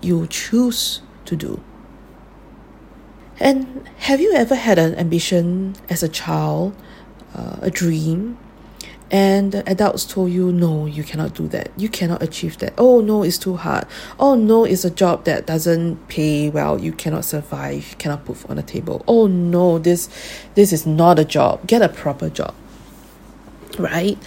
you 0.00 0.26
choose 0.26 1.02
to 1.24 1.36
do 1.36 1.62
and 3.42 3.88
have 3.98 4.20
you 4.20 4.32
ever 4.34 4.54
had 4.54 4.78
an 4.78 4.94
ambition 4.94 5.74
as 5.88 6.02
a 6.02 6.08
child, 6.08 6.76
uh, 7.34 7.56
a 7.60 7.70
dream, 7.70 8.38
and 9.12 9.52
the 9.52 9.68
adults 9.68 10.06
told 10.06 10.32
you, 10.32 10.50
no, 10.50 10.86
you 10.86 11.04
cannot 11.04 11.34
do 11.34 11.46
that. 11.48 11.70
You 11.76 11.90
cannot 11.90 12.22
achieve 12.22 12.56
that. 12.58 12.72
Oh, 12.78 13.02
no, 13.02 13.22
it's 13.22 13.36
too 13.36 13.56
hard. 13.56 13.86
Oh, 14.18 14.34
no, 14.34 14.64
it's 14.64 14.86
a 14.86 14.90
job 14.90 15.26
that 15.26 15.44
doesn't 15.46 16.08
pay 16.08 16.48
well. 16.48 16.80
You 16.80 16.92
cannot 16.92 17.26
survive. 17.26 17.90
You 17.90 17.96
cannot 17.96 18.24
put 18.24 18.48
on 18.48 18.56
the 18.56 18.62
table. 18.62 19.04
Oh, 19.06 19.26
no, 19.26 19.78
this, 19.78 20.08
this 20.54 20.72
is 20.72 20.86
not 20.86 21.18
a 21.18 21.26
job. 21.26 21.66
Get 21.66 21.82
a 21.82 21.90
proper 21.90 22.30
job. 22.30 22.54
Right? 23.78 24.18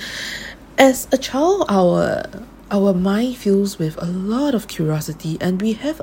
As 0.77 1.07
a 1.11 1.17
child, 1.17 1.65
our, 1.67 2.23
our 2.69 2.93
mind 2.93 3.37
fills 3.37 3.79
with 3.79 3.99
a 3.99 4.05
lot 4.05 4.53
of 4.53 4.67
curiosity 4.67 5.39
and 5.41 5.59
we 5.59 5.73
have 5.73 5.99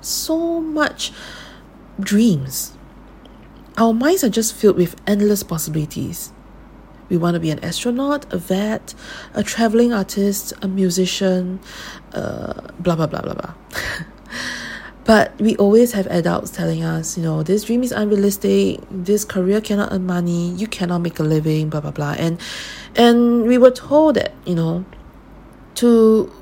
so 0.00 0.60
much 0.60 1.12
dreams. 1.98 2.74
Our 3.76 3.92
minds 3.92 4.22
are 4.22 4.30
just 4.30 4.54
filled 4.54 4.76
with 4.76 4.94
endless 5.04 5.42
possibilities. 5.42 6.30
We 7.08 7.16
want 7.16 7.34
to 7.34 7.40
be 7.40 7.50
an 7.50 7.62
astronaut, 7.64 8.32
a 8.32 8.38
vet, 8.38 8.94
a 9.34 9.42
traveling 9.42 9.92
artist, 9.92 10.52
a 10.62 10.68
musician, 10.68 11.60
uh, 12.12 12.72
blah, 12.78 12.96
blah, 12.96 13.06
blah, 13.06 13.20
blah, 13.20 13.34
blah. 13.34 13.54
but 15.04 15.38
we 15.38 15.56
always 15.56 15.92
have 15.92 16.06
adults 16.06 16.50
telling 16.50 16.82
us, 16.82 17.16
you 17.16 17.22
know, 17.22 17.42
this 17.42 17.64
dream 17.64 17.82
is 17.82 17.92
unrealistic, 17.92 18.80
this 18.90 19.24
career 19.24 19.60
cannot 19.60 19.92
earn 19.92 20.06
money, 20.06 20.50
you 20.52 20.66
cannot 20.66 20.98
make 20.98 21.18
a 21.18 21.22
living, 21.22 21.68
blah, 21.68 21.80
blah, 21.80 21.90
blah. 21.90 22.14
And, 22.18 22.40
and 22.96 23.46
we 23.46 23.58
were 23.58 23.70
told 23.70 24.16
that, 24.16 24.32
you 24.46 24.54
know, 24.54 24.84
to 25.76 26.32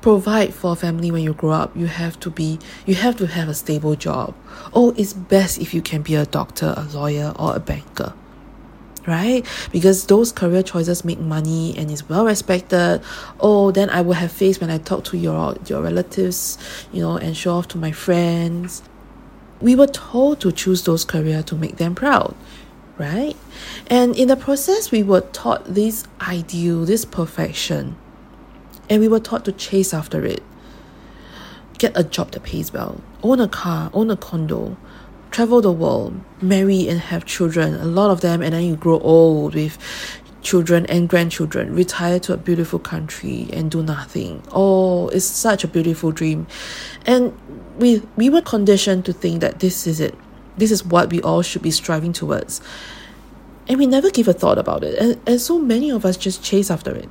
provide 0.00 0.54
for 0.54 0.72
a 0.72 0.76
family 0.76 1.10
when 1.10 1.22
you 1.22 1.32
grow 1.34 1.50
up 1.50 1.76
you 1.76 1.86
have 1.86 2.18
to 2.20 2.30
be 2.30 2.58
you 2.86 2.94
have 2.94 3.16
to 3.16 3.26
have 3.26 3.48
a 3.48 3.54
stable 3.54 3.96
job 3.96 4.32
oh 4.72 4.94
it's 4.96 5.12
best 5.12 5.58
if 5.58 5.74
you 5.74 5.82
can 5.82 6.02
be 6.02 6.14
a 6.14 6.24
doctor 6.24 6.72
a 6.76 6.84
lawyer 6.94 7.32
or 7.36 7.56
a 7.56 7.60
banker 7.60 8.14
right? 9.08 9.44
Because 9.72 10.06
those 10.06 10.30
career 10.30 10.62
choices 10.62 11.04
make 11.04 11.18
money 11.18 11.76
and 11.76 11.90
is 11.90 12.08
well 12.08 12.24
respected. 12.24 13.02
Oh 13.40 13.70
then 13.70 13.90
i 13.90 14.00
will 14.00 14.14
have 14.14 14.30
face 14.30 14.60
when 14.60 14.70
i 14.70 14.78
talk 14.78 15.04
to 15.04 15.16
your 15.16 15.56
your 15.66 15.82
relatives 15.82 16.58
you 16.92 17.00
know 17.00 17.16
and 17.16 17.36
show 17.36 17.54
off 17.54 17.68
to 17.68 17.78
my 17.78 17.92
friends. 17.92 18.82
We 19.60 19.74
were 19.74 19.88
told 19.88 20.40
to 20.42 20.52
choose 20.52 20.84
those 20.84 21.04
career 21.04 21.42
to 21.42 21.56
make 21.56 21.78
them 21.78 21.94
proud 21.94 22.36
right? 22.98 23.36
And 23.86 24.16
in 24.16 24.28
the 24.28 24.36
process 24.36 24.90
we 24.90 25.02
were 25.02 25.20
taught 25.20 25.64
this 25.64 26.04
ideal 26.20 26.84
this 26.84 27.04
perfection. 27.04 27.96
And 28.90 29.00
we 29.00 29.08
were 29.08 29.20
taught 29.20 29.44
to 29.44 29.52
chase 29.52 29.94
after 29.94 30.24
it. 30.24 30.42
Get 31.78 31.96
a 31.96 32.02
job 32.02 32.32
that 32.32 32.42
pays 32.42 32.72
well, 32.72 33.00
own 33.22 33.40
a 33.40 33.48
car, 33.48 33.90
own 33.94 34.10
a 34.10 34.16
condo, 34.16 34.76
travel 35.30 35.60
the 35.60 35.72
world, 35.72 36.20
marry 36.40 36.88
and 36.88 37.00
have 37.00 37.24
children, 37.24 37.74
a 37.74 37.84
lot 37.84 38.10
of 38.10 38.20
them, 38.20 38.42
and 38.42 38.52
then 38.54 38.64
you 38.64 38.76
grow 38.76 38.98
old 39.00 39.54
with 39.54 39.78
children 40.42 40.86
and 40.86 41.08
grandchildren, 41.08 41.74
retire 41.74 42.18
to 42.20 42.32
a 42.32 42.36
beautiful 42.36 42.78
country 42.78 43.48
and 43.52 43.70
do 43.70 43.82
nothing. 43.82 44.42
Oh, 44.52 45.08
it's 45.08 45.24
such 45.24 45.64
a 45.64 45.68
beautiful 45.68 46.12
dream. 46.12 46.46
And 47.06 47.38
we 47.78 48.02
we 48.16 48.30
were 48.30 48.42
conditioned 48.42 49.04
to 49.06 49.12
think 49.12 49.40
that 49.40 49.60
this 49.60 49.86
is 49.86 50.00
it. 50.00 50.14
This 50.56 50.70
is 50.70 50.84
what 50.84 51.10
we 51.10 51.20
all 51.22 51.42
should 51.42 51.62
be 51.62 51.70
striving 51.70 52.12
towards. 52.12 52.60
And 53.68 53.78
we 53.78 53.86
never 53.86 54.10
give 54.10 54.28
a 54.28 54.32
thought 54.32 54.58
about 54.58 54.82
it. 54.82 54.98
And, 54.98 55.20
and 55.26 55.40
so 55.40 55.58
many 55.58 55.90
of 55.90 56.04
us 56.04 56.16
just 56.16 56.42
chase 56.42 56.70
after 56.70 56.94
it 56.94 57.08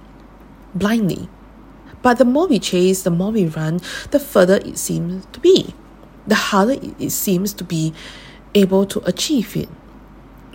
blindly. 0.74 1.30
But 2.02 2.18
the 2.18 2.26
more 2.26 2.48
we 2.48 2.60
chase, 2.60 3.04
the 3.04 3.12
more 3.12 3.32
we 3.32 3.46
run, 3.46 3.80
the 4.12 4.20
further 4.20 4.58
it 4.58 4.78
seems 4.78 5.26
to 5.34 5.40
be. 5.40 5.74
The 6.28 6.36
harder 6.36 6.76
it 7.00 7.10
seems 7.12 7.54
to 7.54 7.64
be 7.64 7.94
able 8.54 8.86
to 8.86 9.00
achieve 9.06 9.56
it. 9.56 9.70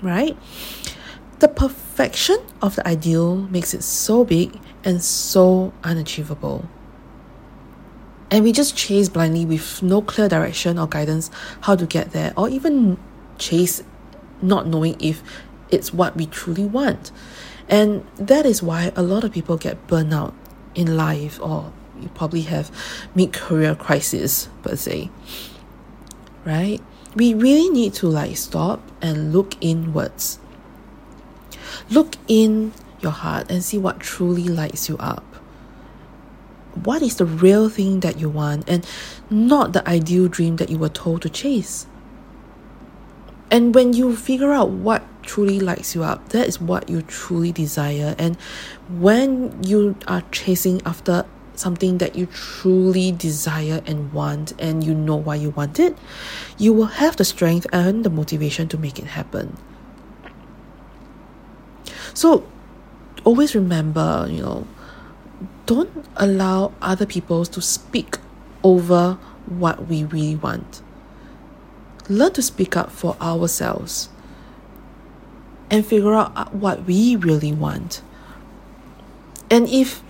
Right? 0.02 0.37
The 1.38 1.49
perfection 1.49 2.38
of 2.61 2.76
the 2.76 2.87
ideal 2.87 3.37
makes 3.37 3.75
it 3.75 3.83
so 3.83 4.25
big 4.25 4.59
and 4.85 5.02
so 5.02 5.73
unachievable. 5.83 6.69
And 8.31 8.45
we 8.45 8.52
just 8.52 8.76
chase 8.76 9.09
blindly 9.09 9.45
with 9.45 9.83
no 9.83 10.02
clear 10.02 10.29
direction 10.29 10.79
or 10.79 10.87
guidance 10.87 11.31
how 11.62 11.76
to 11.76 11.85
get 11.85 12.12
there, 12.12 12.33
or 12.37 12.49
even 12.49 12.97
chase 13.38 13.83
not 14.41 14.67
knowing 14.67 14.97
if 15.00 15.23
it's 15.71 15.93
what 15.93 16.17
we 16.17 16.26
truly 16.26 16.64
want. 16.64 17.11
And 17.69 18.07
that 18.17 18.47
is 18.47 18.62
why 18.62 18.93
a 18.97 19.02
lot 19.02 19.25
of 19.25 19.33
people 19.33 19.57
get 19.57 19.87
burnt 19.87 20.12
out 20.12 20.35
in 20.75 20.97
life 20.97 21.41
or 21.41 21.73
you 22.00 22.09
probably 22.09 22.43
have 22.43 22.71
mid-career 23.14 23.75
crisis 23.75 24.49
per 24.62 24.76
se 24.76 25.11
right? 26.44 26.80
We 27.14 27.34
really 27.34 27.68
need 27.70 27.94
to 27.94 28.08
like 28.08 28.37
stop 28.37 28.80
and 29.00 29.32
look 29.32 29.54
inwards. 29.61 30.38
Look 31.90 32.16
in 32.28 32.72
your 33.00 33.12
heart 33.12 33.50
and 33.50 33.62
see 33.62 33.78
what 33.78 34.00
truly 34.00 34.44
lights 34.44 34.88
you 34.88 34.96
up. 34.99 35.25
What 36.84 37.02
is 37.02 37.16
the 37.16 37.26
real 37.26 37.68
thing 37.68 38.00
that 38.00 38.18
you 38.18 38.30
want 38.30 38.68
and 38.68 38.87
not 39.28 39.72
the 39.72 39.87
ideal 39.88 40.28
dream 40.28 40.56
that 40.56 40.70
you 40.70 40.78
were 40.78 40.88
told 40.88 41.22
to 41.22 41.28
chase. 41.28 41.87
And 43.50 43.75
when 43.75 43.92
you 43.92 44.16
figure 44.16 44.52
out 44.52 44.70
what 44.70 45.02
truly 45.22 45.61
lights 45.61 45.94
you 45.94 46.02
up, 46.02 46.30
that 46.30 46.49
is 46.49 46.61
what 46.61 46.88
you 46.88 47.02
truly 47.02 47.52
desire. 47.52 48.14
And 48.18 48.37
when 48.88 49.62
you 49.62 49.96
are 50.08 50.22
chasing 50.32 50.80
after 50.87 51.26
something 51.54 51.99
that 51.99 52.16
you 52.16 52.26
truly 52.26 53.12
desire 53.12 53.82
and 53.87 54.12
want, 54.12 54.52
and 54.59 54.85
you 54.85 54.94
know 54.94 55.16
why 55.16 55.37
you 55.37 55.50
want 55.50 55.78
it, 55.78 55.97
you 56.59 56.73
will 56.73 56.87
have 57.02 57.16
the 57.16 57.25
strength 57.25 57.66
and 57.73 58.04
the 58.04 58.11
motivation 58.11 58.68
to 58.68 58.78
make 58.78 58.99
it 58.99 59.06
happen. 59.06 59.56
So 62.14 62.47
always 63.25 63.54
remember, 63.54 64.26
you 64.30 64.42
know, 64.42 64.66
don't 65.66 66.06
allow 66.16 66.73
other 66.82 67.06
people 67.06 67.44
to 67.47 67.61
speak 67.61 68.18
over 68.62 69.18
what 69.47 69.88
we 69.88 70.04
really 70.04 70.37
want 70.37 70.82
learn 72.09 72.32
to 72.32 72.42
speak 72.42 72.76
up 72.76 72.90
for 72.90 73.16
ourselves 73.21 74.09
and 75.71 75.87
figure 75.87 76.14
out 76.14 76.54
what 76.54 76.85
we 76.85 77.16
really 77.16 77.52
want. 77.52 78.02
And 79.50 79.68
if 79.68 80.02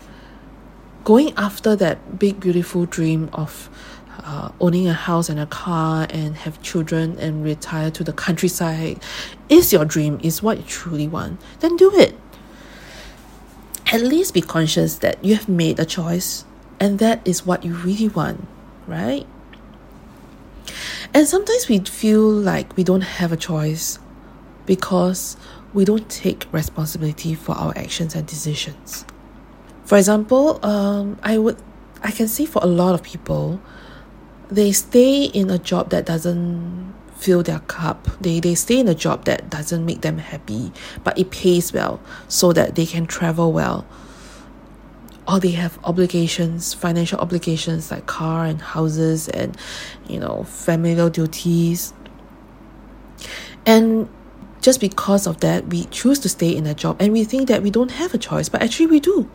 going 1.04 1.32
after 1.36 1.76
that 1.76 2.18
big, 2.18 2.40
beautiful 2.40 2.86
dream 2.86 3.28
of 3.32 3.68
uh, 4.24 4.50
owning 4.60 4.88
a 4.88 4.92
house 4.92 5.28
and 5.28 5.40
a 5.40 5.46
car 5.46 6.06
and 6.10 6.36
have 6.36 6.62
children 6.62 7.18
and 7.18 7.44
retire 7.44 7.90
to 7.90 8.04
the 8.04 8.12
countryside 8.12 9.00
is 9.48 9.72
your 9.72 9.84
dream, 9.84 10.20
is 10.22 10.42
what 10.42 10.58
you 10.58 10.64
truly 10.64 11.08
want, 11.08 11.40
then 11.60 11.76
do 11.76 11.92
it. 11.94 12.14
at 13.92 14.00
least 14.00 14.32
be 14.32 14.40
conscious 14.40 14.98
that 14.98 15.22
you 15.22 15.34
have 15.34 15.48
made 15.48 15.78
a 15.78 15.84
choice 15.84 16.44
and 16.80 16.98
that 16.98 17.20
is 17.26 17.44
what 17.44 17.62
you 17.62 17.74
really 17.74 18.08
want, 18.08 18.48
right? 18.86 19.26
And 21.12 21.28
sometimes 21.28 21.68
we 21.68 21.78
feel 21.80 22.26
like 22.28 22.74
we 22.76 22.84
don't 22.84 23.02
have 23.02 23.32
a 23.32 23.36
choice 23.36 23.98
because 24.64 25.36
we 25.74 25.84
don't 25.84 26.08
take 26.08 26.46
responsibility 26.52 27.34
for 27.34 27.52
our 27.52 27.76
actions 27.76 28.14
and 28.14 28.26
decisions. 28.26 29.04
For 29.92 29.98
example, 29.98 30.58
um, 30.64 31.18
I 31.22 31.36
would 31.36 31.58
I 32.02 32.12
can 32.12 32.26
see 32.26 32.46
for 32.46 32.62
a 32.62 32.66
lot 32.66 32.94
of 32.94 33.02
people, 33.02 33.60
they 34.48 34.72
stay 34.72 35.24
in 35.24 35.50
a 35.50 35.58
job 35.58 35.90
that 35.90 36.06
doesn't 36.06 36.94
fill 37.16 37.42
their 37.42 37.58
cup. 37.58 38.08
They 38.18 38.40
they 38.40 38.54
stay 38.54 38.80
in 38.80 38.88
a 38.88 38.94
job 38.94 39.26
that 39.26 39.50
doesn't 39.50 39.84
make 39.84 40.00
them 40.00 40.16
happy, 40.16 40.72
but 41.04 41.18
it 41.18 41.30
pays 41.30 41.74
well 41.74 42.00
so 42.26 42.54
that 42.54 42.74
they 42.74 42.86
can 42.86 43.06
travel 43.06 43.52
well. 43.52 43.84
Or 45.28 45.38
they 45.38 45.50
have 45.50 45.78
obligations, 45.84 46.72
financial 46.72 47.18
obligations 47.18 47.90
like 47.90 48.06
car 48.06 48.46
and 48.46 48.62
houses 48.62 49.28
and 49.28 49.54
you 50.08 50.18
know, 50.18 50.44
familial 50.44 51.10
duties. 51.10 51.92
And 53.66 54.08
just 54.62 54.80
because 54.80 55.26
of 55.26 55.40
that, 55.40 55.66
we 55.66 55.84
choose 55.84 56.18
to 56.20 56.30
stay 56.30 56.56
in 56.56 56.64
a 56.64 56.72
job 56.72 56.96
and 56.98 57.12
we 57.12 57.24
think 57.24 57.48
that 57.48 57.62
we 57.62 57.70
don't 57.70 57.90
have 57.90 58.14
a 58.14 58.18
choice, 58.18 58.48
but 58.48 58.62
actually 58.62 58.86
we 58.86 58.98
do. 58.98 59.28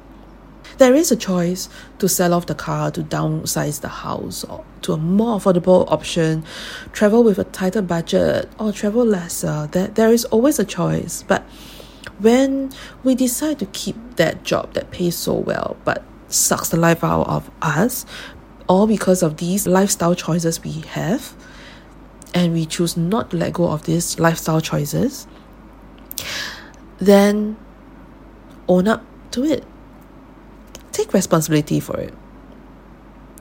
There 0.78 0.94
is 0.94 1.12
a 1.12 1.16
choice 1.16 1.70
to 1.98 2.08
sell 2.08 2.36
off 2.36 2.46
the 2.46 2.54
car, 2.54 2.92
to 2.92 3.02
downsize 3.02 3.82
the 3.82 3.88
house, 3.88 4.44
or 4.44 4.64
to 4.84 4.94
a 4.94 4.98
more 4.98 5.40
affordable 5.40 5.92
option, 5.92 6.44
travel 6.92 7.24
with 7.24 7.40
a 7.40 7.46
tighter 7.46 7.82
budget, 7.82 8.48
or 8.60 8.72
travel 8.72 9.04
lesser. 9.04 9.68
There, 9.72 9.88
there 9.88 10.12
is 10.12 10.26
always 10.26 10.60
a 10.60 10.66
choice. 10.66 11.24
But 11.24 11.44
when 12.20 12.72
we 13.04 13.16
decide 13.16 13.58
to 13.60 13.66
keep 13.68 13.96
that 14.18 14.44
job 14.44 14.74
that 14.74 14.92
pays 14.92 15.16
so 15.16 15.34
well 15.34 15.78
but 15.84 16.04
sucks 16.30 16.70
the 16.70 16.78
life 16.78 17.04
out 17.04 17.28
of 17.28 17.50
us, 17.62 18.06
all 18.68 18.86
because 18.86 19.24
of 19.24 19.38
these 19.38 19.66
lifestyle 19.66 20.14
choices 20.14 20.64
we 20.64 20.82
have, 20.82 21.36
and 22.36 22.54
we 22.54 22.68
choose 22.68 22.96
not 22.96 23.32
to 23.32 23.38
let 23.38 23.54
go 23.54 23.70
of 23.72 23.86
these 23.86 24.20
lifestyle 24.20 24.62
choices, 24.62 25.26
then 27.00 27.58
own 28.68 28.88
up 28.88 29.04
to 29.32 29.44
it 29.44 29.64
take 30.98 31.14
responsibility 31.14 31.80
for 31.80 31.98
it. 32.00 32.14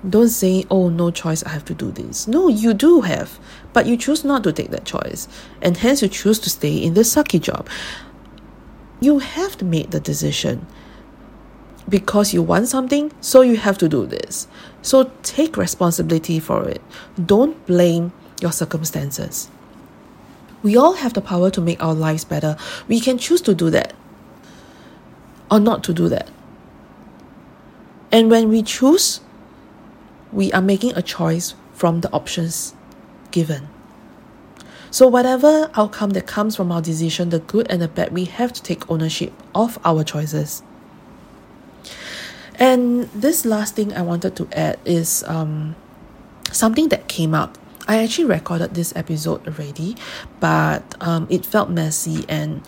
Don't 0.08 0.28
say, 0.28 0.64
oh, 0.70 0.88
no 0.88 1.10
choice, 1.10 1.42
I 1.42 1.48
have 1.48 1.64
to 1.64 1.74
do 1.74 1.90
this. 1.90 2.28
No, 2.28 2.48
you 2.48 2.74
do 2.74 3.00
have, 3.00 3.40
but 3.72 3.86
you 3.86 3.96
choose 3.96 4.24
not 4.24 4.44
to 4.44 4.52
take 4.52 4.70
that 4.70 4.84
choice, 4.84 5.26
and 5.62 5.76
hence 5.76 6.02
you 6.02 6.08
choose 6.08 6.38
to 6.40 6.50
stay 6.50 6.76
in 6.76 6.94
this 6.94 7.12
sucky 7.14 7.40
job. 7.40 7.68
You 9.00 9.18
have 9.18 9.56
to 9.58 9.64
make 9.64 9.90
the 9.90 10.00
decision 10.00 10.66
because 11.88 12.34
you 12.34 12.42
want 12.42 12.68
something, 12.68 13.10
so 13.20 13.40
you 13.40 13.56
have 13.56 13.78
to 13.78 13.88
do 13.88 14.06
this. 14.06 14.48
So 14.82 15.10
take 15.22 15.56
responsibility 15.56 16.38
for 16.38 16.68
it. 16.68 16.82
Don't 17.24 17.64
blame 17.66 18.12
your 18.40 18.52
circumstances. 18.52 19.48
We 20.62 20.76
all 20.76 20.94
have 20.94 21.14
the 21.14 21.20
power 21.20 21.50
to 21.50 21.60
make 21.60 21.82
our 21.82 21.94
lives 21.94 22.24
better. 22.24 22.56
We 22.86 23.00
can 23.00 23.18
choose 23.18 23.40
to 23.42 23.54
do 23.54 23.70
that 23.70 23.94
or 25.50 25.60
not 25.60 25.82
to 25.84 25.94
do 25.94 26.08
that. 26.08 26.28
And 28.16 28.30
when 28.30 28.48
we 28.48 28.62
choose, 28.62 29.20
we 30.32 30.50
are 30.52 30.62
making 30.62 30.96
a 30.96 31.02
choice 31.02 31.52
from 31.74 32.00
the 32.00 32.10
options 32.12 32.74
given. 33.30 33.68
So, 34.90 35.06
whatever 35.06 35.70
outcome 35.74 36.10
that 36.16 36.26
comes 36.26 36.56
from 36.56 36.72
our 36.72 36.80
decision, 36.80 37.28
the 37.28 37.40
good 37.40 37.66
and 37.68 37.82
the 37.82 37.88
bad, 37.88 38.14
we 38.14 38.24
have 38.24 38.54
to 38.54 38.62
take 38.62 38.90
ownership 38.90 39.34
of 39.54 39.78
our 39.84 40.02
choices. 40.02 40.62
And 42.58 43.02
this 43.10 43.44
last 43.44 43.76
thing 43.76 43.92
I 43.92 44.00
wanted 44.00 44.34
to 44.36 44.48
add 44.52 44.78
is 44.86 45.22
um, 45.24 45.76
something 46.50 46.88
that 46.88 47.08
came 47.08 47.34
up. 47.34 47.58
I 47.86 48.02
actually 48.02 48.28
recorded 48.28 48.72
this 48.72 48.96
episode 48.96 49.46
already, 49.46 49.94
but 50.40 50.82
um, 51.02 51.26
it 51.28 51.44
felt 51.44 51.68
messy 51.68 52.24
and 52.30 52.62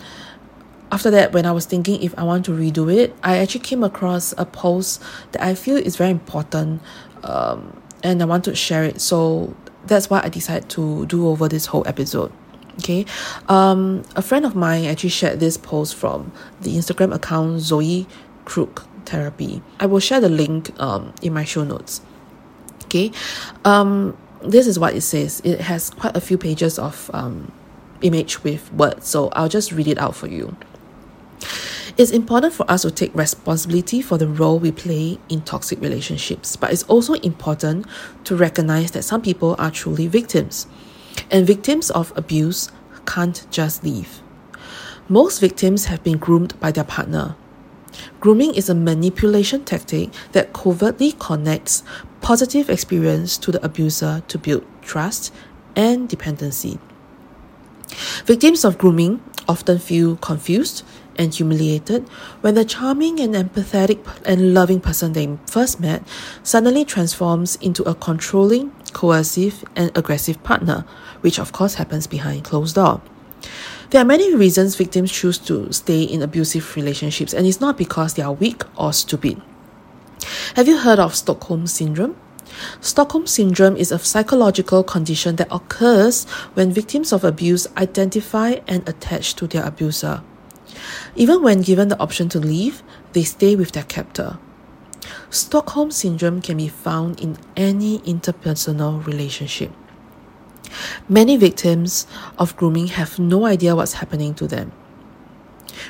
after 0.91 1.11
that, 1.11 1.33
when 1.33 1.45
I 1.45 1.51
was 1.51 1.65
thinking 1.65 2.01
if 2.01 2.17
I 2.17 2.23
want 2.23 2.45
to 2.45 2.51
redo 2.51 2.93
it, 2.93 3.15
I 3.23 3.37
actually 3.37 3.61
came 3.61 3.83
across 3.83 4.33
a 4.37 4.45
post 4.45 5.01
that 5.31 5.43
I 5.43 5.53
feel 5.55 5.77
is 5.77 5.97
very 5.97 6.11
important 6.11 6.81
um, 7.23 7.81
and 8.03 8.21
I 8.21 8.25
want 8.25 8.45
to 8.45 8.55
share 8.55 8.83
it. 8.83 9.01
So 9.01 9.55
that's 9.85 10.09
why 10.09 10.21
I 10.23 10.29
decided 10.29 10.69
to 10.71 11.05
do 11.05 11.27
over 11.27 11.47
this 11.47 11.67
whole 11.67 11.87
episode. 11.87 12.31
Okay, 12.79 13.05
um, 13.49 14.03
a 14.15 14.21
friend 14.21 14.45
of 14.45 14.55
mine 14.55 14.85
actually 14.85 15.09
shared 15.09 15.41
this 15.41 15.57
post 15.57 15.95
from 15.95 16.31
the 16.61 16.77
Instagram 16.77 17.13
account 17.13 17.59
Zoe 17.59 18.07
Crook 18.45 18.85
Therapy. 19.05 19.61
I 19.81 19.85
will 19.85 19.99
share 19.99 20.21
the 20.21 20.29
link 20.29 20.71
um, 20.79 21.13
in 21.21 21.33
my 21.33 21.43
show 21.43 21.65
notes. 21.65 21.99
Okay, 22.85 23.11
um, 23.65 24.17
this 24.41 24.65
is 24.65 24.79
what 24.79 24.95
it 24.95 25.01
says. 25.01 25.41
It 25.43 25.59
has 25.59 25.89
quite 25.89 26.15
a 26.15 26.21
few 26.21 26.37
pages 26.37 26.79
of 26.79 27.11
um, 27.13 27.51
image 28.01 28.43
with 28.45 28.71
words, 28.71 29.07
so 29.07 29.27
I'll 29.33 29.49
just 29.49 29.73
read 29.73 29.87
it 29.87 29.97
out 29.97 30.15
for 30.15 30.27
you. 30.27 30.55
It's 31.99 32.11
important 32.11 32.53
for 32.53 32.65
us 32.71 32.83
to 32.83 32.91
take 32.91 33.13
responsibility 33.13 34.01
for 34.01 34.17
the 34.17 34.29
role 34.29 34.57
we 34.57 34.71
play 34.71 35.19
in 35.27 35.41
toxic 35.41 35.81
relationships, 35.81 36.55
but 36.55 36.71
it's 36.71 36.83
also 36.83 37.15
important 37.15 37.87
to 38.23 38.37
recognize 38.37 38.91
that 38.91 39.03
some 39.03 39.21
people 39.21 39.57
are 39.59 39.69
truly 39.69 40.07
victims. 40.07 40.65
And 41.29 41.45
victims 41.45 41.91
of 41.91 42.13
abuse 42.15 42.71
can't 43.05 43.45
just 43.51 43.83
leave. 43.83 44.21
Most 45.09 45.41
victims 45.41 45.85
have 45.87 46.01
been 46.01 46.17
groomed 46.17 46.57
by 46.61 46.71
their 46.71 46.85
partner. 46.85 47.35
Grooming 48.21 48.55
is 48.55 48.69
a 48.69 48.75
manipulation 48.75 49.65
tactic 49.65 50.09
that 50.31 50.53
covertly 50.53 51.11
connects 51.19 51.83
positive 52.21 52.69
experience 52.69 53.37
to 53.39 53.51
the 53.51 53.65
abuser 53.65 54.23
to 54.29 54.37
build 54.37 54.65
trust 54.81 55.33
and 55.75 56.07
dependency. 56.07 56.79
Victims 58.25 58.63
of 58.63 58.77
grooming 58.77 59.21
often 59.49 59.79
feel 59.79 60.15
confused 60.17 60.83
and 61.17 61.33
humiliated 61.33 62.07
when 62.39 62.55
the 62.55 62.63
charming 62.63 63.19
and 63.19 63.35
empathetic 63.35 63.99
and 64.25 64.53
loving 64.53 64.79
person 64.79 65.11
they 65.11 65.37
first 65.47 65.79
met 65.81 66.01
suddenly 66.43 66.85
transforms 66.85 67.57
into 67.57 67.83
a 67.83 67.93
controlling, 67.93 68.71
coercive, 68.93 69.65
and 69.75 69.91
aggressive 69.97 70.41
partner, 70.43 70.85
which 71.21 71.39
of 71.39 71.51
course 71.51 71.73
happens 71.73 72.07
behind 72.07 72.45
closed 72.45 72.75
door. 72.75 73.01
There 73.89 74.01
are 74.01 74.05
many 74.05 74.33
reasons 74.35 74.75
victims 74.75 75.11
choose 75.11 75.39
to 75.39 75.73
stay 75.73 76.03
in 76.03 76.21
abusive 76.21 76.75
relationships, 76.75 77.33
and 77.33 77.47
it's 77.47 77.59
not 77.59 77.77
because 77.77 78.13
they 78.13 78.21
are 78.21 78.31
weak 78.31 78.61
or 78.77 78.93
stupid. 78.93 79.41
Have 80.55 80.67
you 80.67 80.77
heard 80.77 80.99
of 80.99 81.15
Stockholm 81.15 81.65
Syndrome? 81.65 82.15
Stockholm 82.81 83.27
Syndrome 83.27 83.77
is 83.77 83.91
a 83.91 83.99
psychological 83.99 84.83
condition 84.83 85.35
that 85.37 85.47
occurs 85.51 86.25
when 86.53 86.71
victims 86.71 87.11
of 87.11 87.23
abuse 87.23 87.67
identify 87.77 88.57
and 88.67 88.87
attach 88.87 89.35
to 89.35 89.47
their 89.47 89.65
abuser. 89.65 90.21
Even 91.15 91.41
when 91.41 91.61
given 91.61 91.87
the 91.89 91.99
option 91.99 92.29
to 92.29 92.39
leave, 92.39 92.83
they 93.13 93.23
stay 93.23 93.55
with 93.55 93.71
their 93.71 93.83
captor. 93.83 94.37
Stockholm 95.29 95.91
Syndrome 95.91 96.41
can 96.41 96.57
be 96.57 96.67
found 96.67 97.19
in 97.19 97.37
any 97.55 97.99
interpersonal 97.99 99.05
relationship. 99.05 99.71
Many 101.07 101.37
victims 101.37 102.05
of 102.37 102.55
grooming 102.55 102.87
have 102.87 103.19
no 103.19 103.45
idea 103.45 103.75
what's 103.75 103.93
happening 103.93 104.33
to 104.35 104.47
them. 104.47 104.71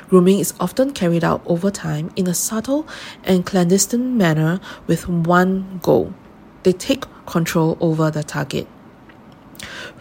Grooming 0.08 0.38
is 0.38 0.54
often 0.60 0.92
carried 0.92 1.24
out 1.24 1.42
over 1.46 1.70
time 1.70 2.10
in 2.16 2.26
a 2.26 2.34
subtle 2.34 2.86
and 3.24 3.44
clandestine 3.44 4.16
manner 4.16 4.60
with 4.86 5.08
one 5.08 5.80
goal 5.82 6.14
they 6.62 6.72
take 6.72 7.04
control 7.26 7.76
over 7.80 8.10
the 8.10 8.22
target. 8.22 8.66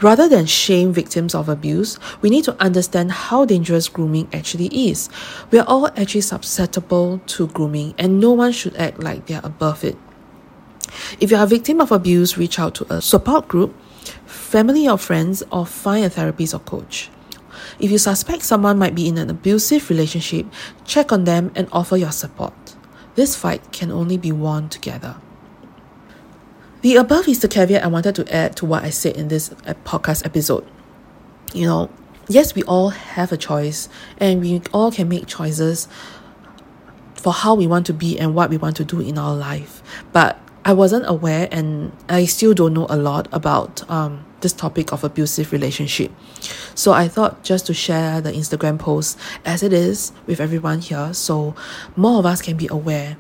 Rather 0.02 0.30
than 0.30 0.46
shame 0.46 0.94
victims 0.94 1.36
of 1.36 1.50
abuse, 1.50 2.00
we 2.22 2.30
need 2.30 2.46
to 2.46 2.56
understand 2.62 3.12
how 3.12 3.44
dangerous 3.46 3.90
grooming 3.90 4.30
actually 4.32 4.68
is. 4.68 5.10
We 5.52 5.60
are 5.60 5.68
all 5.68 5.88
actually 5.88 6.22
susceptible 6.22 7.20
to 7.28 7.48
grooming, 7.48 7.96
and 7.98 8.20
no 8.20 8.32
one 8.32 8.54
should 8.54 8.76
act 8.78 9.04
like 9.04 9.26
they 9.26 9.36
are 9.36 9.46
above 9.46 9.84
it. 9.84 9.98
If 11.20 11.32
you 11.32 11.38
are 11.38 11.44
a 11.44 11.48
victim 11.48 11.82
of 11.82 11.92
abuse, 11.92 12.38
reach 12.38 12.60
out 12.60 12.76
to 12.76 12.94
a 12.94 13.02
support 13.02 13.48
group, 13.48 13.76
family 14.26 14.88
or 14.88 14.98
friends, 14.98 15.44
or 15.52 15.66
find 15.66 16.06
a 16.06 16.10
therapist 16.10 16.54
or 16.54 16.60
coach. 16.60 17.10
If 17.80 17.92
you 17.92 17.98
suspect 17.98 18.44
someone 18.44 18.80
might 18.80 18.96
be 18.96 19.08
in 19.08 19.18
an 19.18 19.30
abusive 19.30 19.90
relationship, 19.90 20.46
check 20.86 21.12
on 21.12 21.26
them 21.26 21.52
and 21.56 21.68
offer 21.72 21.98
your 21.98 22.12
support. 22.12 22.54
This 23.16 23.36
fight 23.36 23.74
can 23.74 23.92
only 23.92 24.18
be 24.18 24.32
won 24.32 24.70
together. 24.70 25.18
The 26.82 26.96
above 26.96 27.28
is 27.28 27.40
the 27.40 27.50
caveat 27.50 27.84
I 27.84 27.88
wanted 27.88 28.16
to 28.16 28.34
add 28.34 28.56
to 28.58 28.66
what 28.66 28.84
I 28.86 28.90
said 28.90 29.18
in 29.18 29.28
this 29.28 29.52
uh, 29.52 29.74
podcast 29.84 30.26
episode. 30.26 30.66
You 31.54 31.66
know, 31.66 31.90
yes, 32.30 32.56
we 32.56 32.64
all 32.64 32.90
have 32.90 33.34
a 33.34 33.38
choice 33.38 33.90
and 34.18 34.40
we 34.40 34.62
all 34.72 34.90
can 34.90 35.10
make 35.10 35.28
choices 35.28 35.90
for 37.16 37.34
how 37.34 37.54
we 37.54 37.68
want 37.68 37.86
to 37.88 37.94
be 37.94 38.18
and 38.18 38.34
what 38.34 38.50
we 38.50 38.56
want 38.56 38.78
to 38.78 38.86
do 38.86 39.02
in 39.02 39.18
our 39.18 39.36
life. 39.36 39.84
But 40.14 40.40
I 40.64 40.72
wasn't 40.72 41.06
aware 41.06 41.50
and 41.52 41.92
I 42.08 42.24
still 42.24 42.54
don't 42.54 42.74
know 42.74 42.88
a 42.90 42.96
lot 42.96 43.28
about 43.34 43.90
um, 43.90 44.26
this 44.40 44.54
topic 44.54 44.94
of 44.94 45.04
abusive 45.04 45.52
relationship. 45.52 46.14
So 46.76 46.94
I 46.94 47.10
thought 47.10 47.44
just 47.44 47.66
to 47.66 47.74
share 47.74 48.22
the 48.22 48.32
Instagram 48.32 48.80
post 48.80 49.20
as 49.44 49.64
it 49.64 49.74
is 49.74 50.14
with 50.28 50.40
everyone 50.40 50.80
here 50.80 51.14
so 51.14 51.56
more 51.98 52.20
of 52.20 52.26
us 52.26 52.42
can 52.42 52.56
be 52.56 52.70
aware 52.72 53.18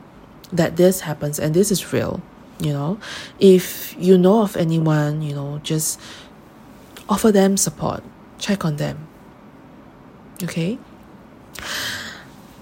that 0.53 0.77
this 0.77 1.01
happens 1.01 1.39
and 1.39 1.53
this 1.53 1.71
is 1.71 1.91
real. 1.91 2.21
You 2.59 2.73
know, 2.73 2.99
if 3.39 3.95
you 3.97 4.17
know 4.17 4.41
of 4.41 4.57
anyone, 4.57 5.21
you 5.21 5.33
know, 5.33 5.59
just 5.63 5.99
offer 7.07 7.31
them 7.31 7.55
support, 7.55 8.03
check 8.37 8.65
on 8.65 8.75
them. 8.75 9.07
Okay? 10.43 10.77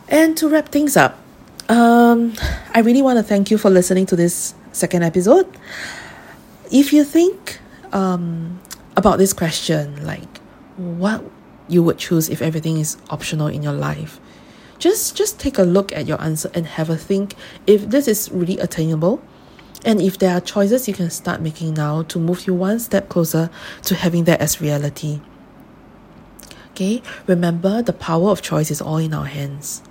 And 0.08 0.38
to 0.38 0.50
wrap 0.50 0.70
things 0.70 0.96
up, 0.96 1.20
um, 1.68 2.34
I 2.74 2.80
really 2.80 3.02
want 3.02 3.18
to 3.18 3.24
thank 3.24 3.52
you 3.52 3.58
for 3.58 3.70
listening 3.70 4.06
to 4.08 4.16
this 4.16 4.54
second 4.72 5.04
episode. 5.04 5.48
If 6.72 6.94
you 6.94 7.04
think 7.04 7.60
um, 7.92 8.60
about 8.96 9.18
this 9.18 9.34
question, 9.34 10.06
like 10.06 10.38
what 10.78 11.24
you 11.68 11.84
would 11.84 11.98
choose 11.98 12.30
if 12.30 12.42
everything 12.42 12.78
is 12.78 12.98
optional 13.10 13.48
in 13.48 13.64
your 13.64 13.74
life, 13.74 14.20
just 14.80 15.16
just 15.16 15.40
take 15.40 15.58
a 15.58 15.64
look 15.64 15.92
at 15.92 16.06
your 16.06 16.22
answer 16.22 16.52
and 16.54 16.68
have 16.68 16.90
a 16.90 16.96
think 16.96 17.34
if 17.66 17.90
this 17.90 18.08
is 18.08 18.32
really 18.32 18.60
attainable 18.60 19.22
and 19.86 20.02
if 20.02 20.18
there 20.18 20.36
are 20.36 20.42
choices 20.42 20.88
you 20.88 20.94
can 20.94 21.10
start 21.10 21.42
making 21.42 21.74
now 21.74 22.04
to 22.04 22.20
move 22.20 22.48
you 22.48 22.54
one 22.54 22.80
step 22.80 23.10
closer 23.10 23.50
to 23.84 23.96
having 23.96 24.24
that 24.26 24.40
as 24.42 24.60
reality 24.62 25.20
okay 26.72 27.02
remember 27.28 27.82
the 27.82 27.94
power 27.94 28.30
of 28.30 28.42
choice 28.42 28.72
is 28.72 28.82
all 28.82 28.98
in 28.98 29.14
our 29.14 29.26
hands 29.26 29.82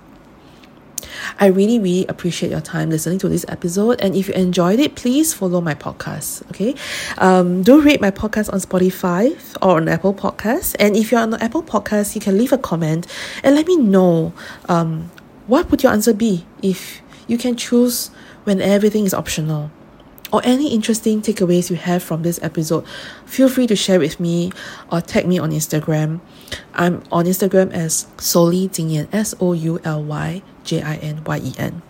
I 1.39 1.47
really, 1.47 1.79
really 1.79 2.05
appreciate 2.07 2.51
your 2.51 2.61
time 2.61 2.89
listening 2.89 3.19
to 3.19 3.29
this 3.29 3.45
episode. 3.47 4.01
And 4.01 4.15
if 4.15 4.27
you 4.27 4.33
enjoyed 4.33 4.79
it, 4.79 4.95
please 4.95 5.33
follow 5.33 5.61
my 5.61 5.75
podcast. 5.75 6.47
Okay. 6.49 6.75
Um, 7.17 7.63
do 7.63 7.81
rate 7.81 8.01
my 8.01 8.11
podcast 8.11 8.51
on 8.51 8.59
Spotify 8.59 9.37
or 9.61 9.77
on 9.77 9.87
Apple 9.87 10.13
Podcasts. 10.13 10.75
And 10.79 10.95
if 10.95 11.11
you're 11.11 11.21
on 11.21 11.33
Apple 11.35 11.63
Podcast, 11.63 12.15
you 12.15 12.21
can 12.21 12.37
leave 12.37 12.51
a 12.51 12.57
comment 12.57 13.07
and 13.43 13.55
let 13.55 13.67
me 13.67 13.77
know 13.77 14.33
um, 14.67 15.11
what 15.47 15.69
would 15.71 15.83
your 15.83 15.91
answer 15.91 16.13
be 16.13 16.45
if 16.61 17.01
you 17.27 17.37
can 17.37 17.55
choose 17.55 18.09
when 18.47 18.61
everything 18.61 19.05
is 19.05 19.13
optional 19.13 19.69
or 20.31 20.41
any 20.45 20.73
interesting 20.73 21.21
takeaways 21.21 21.69
you 21.69 21.75
have 21.75 22.01
from 22.01 22.23
this 22.23 22.39
episode, 22.41 22.87
feel 23.25 23.49
free 23.49 23.67
to 23.67 23.75
share 23.75 23.99
with 23.99 24.21
me 24.21 24.53
or 24.89 25.01
tag 25.01 25.27
me 25.27 25.37
on 25.37 25.51
Instagram. 25.51 26.21
I'm 26.73 27.03
on 27.11 27.25
Instagram 27.25 27.73
as 27.73 28.07
Souly 28.15 28.69
Jinyen, 28.69 29.09
S 29.13 29.35
O 29.41 29.51
U 29.51 29.81
L 29.83 30.01
Y 30.01 30.41
J 30.63 30.81
I 30.81 30.95
N 30.95 31.23
Y 31.25 31.37
E 31.43 31.53
N. 31.57 31.81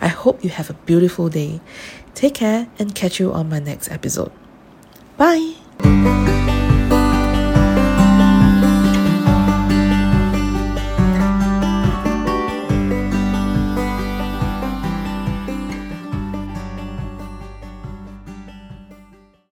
I 0.00 0.08
hope 0.08 0.42
you 0.42 0.48
have 0.48 0.70
a 0.70 0.74
beautiful 0.74 1.28
day. 1.28 1.60
Take 2.14 2.34
care 2.34 2.68
and 2.78 2.94
catch 2.94 3.20
you 3.20 3.30
on 3.30 3.50
my 3.50 3.58
next 3.58 3.90
episode. 3.90 4.32
Bye. 5.18 6.41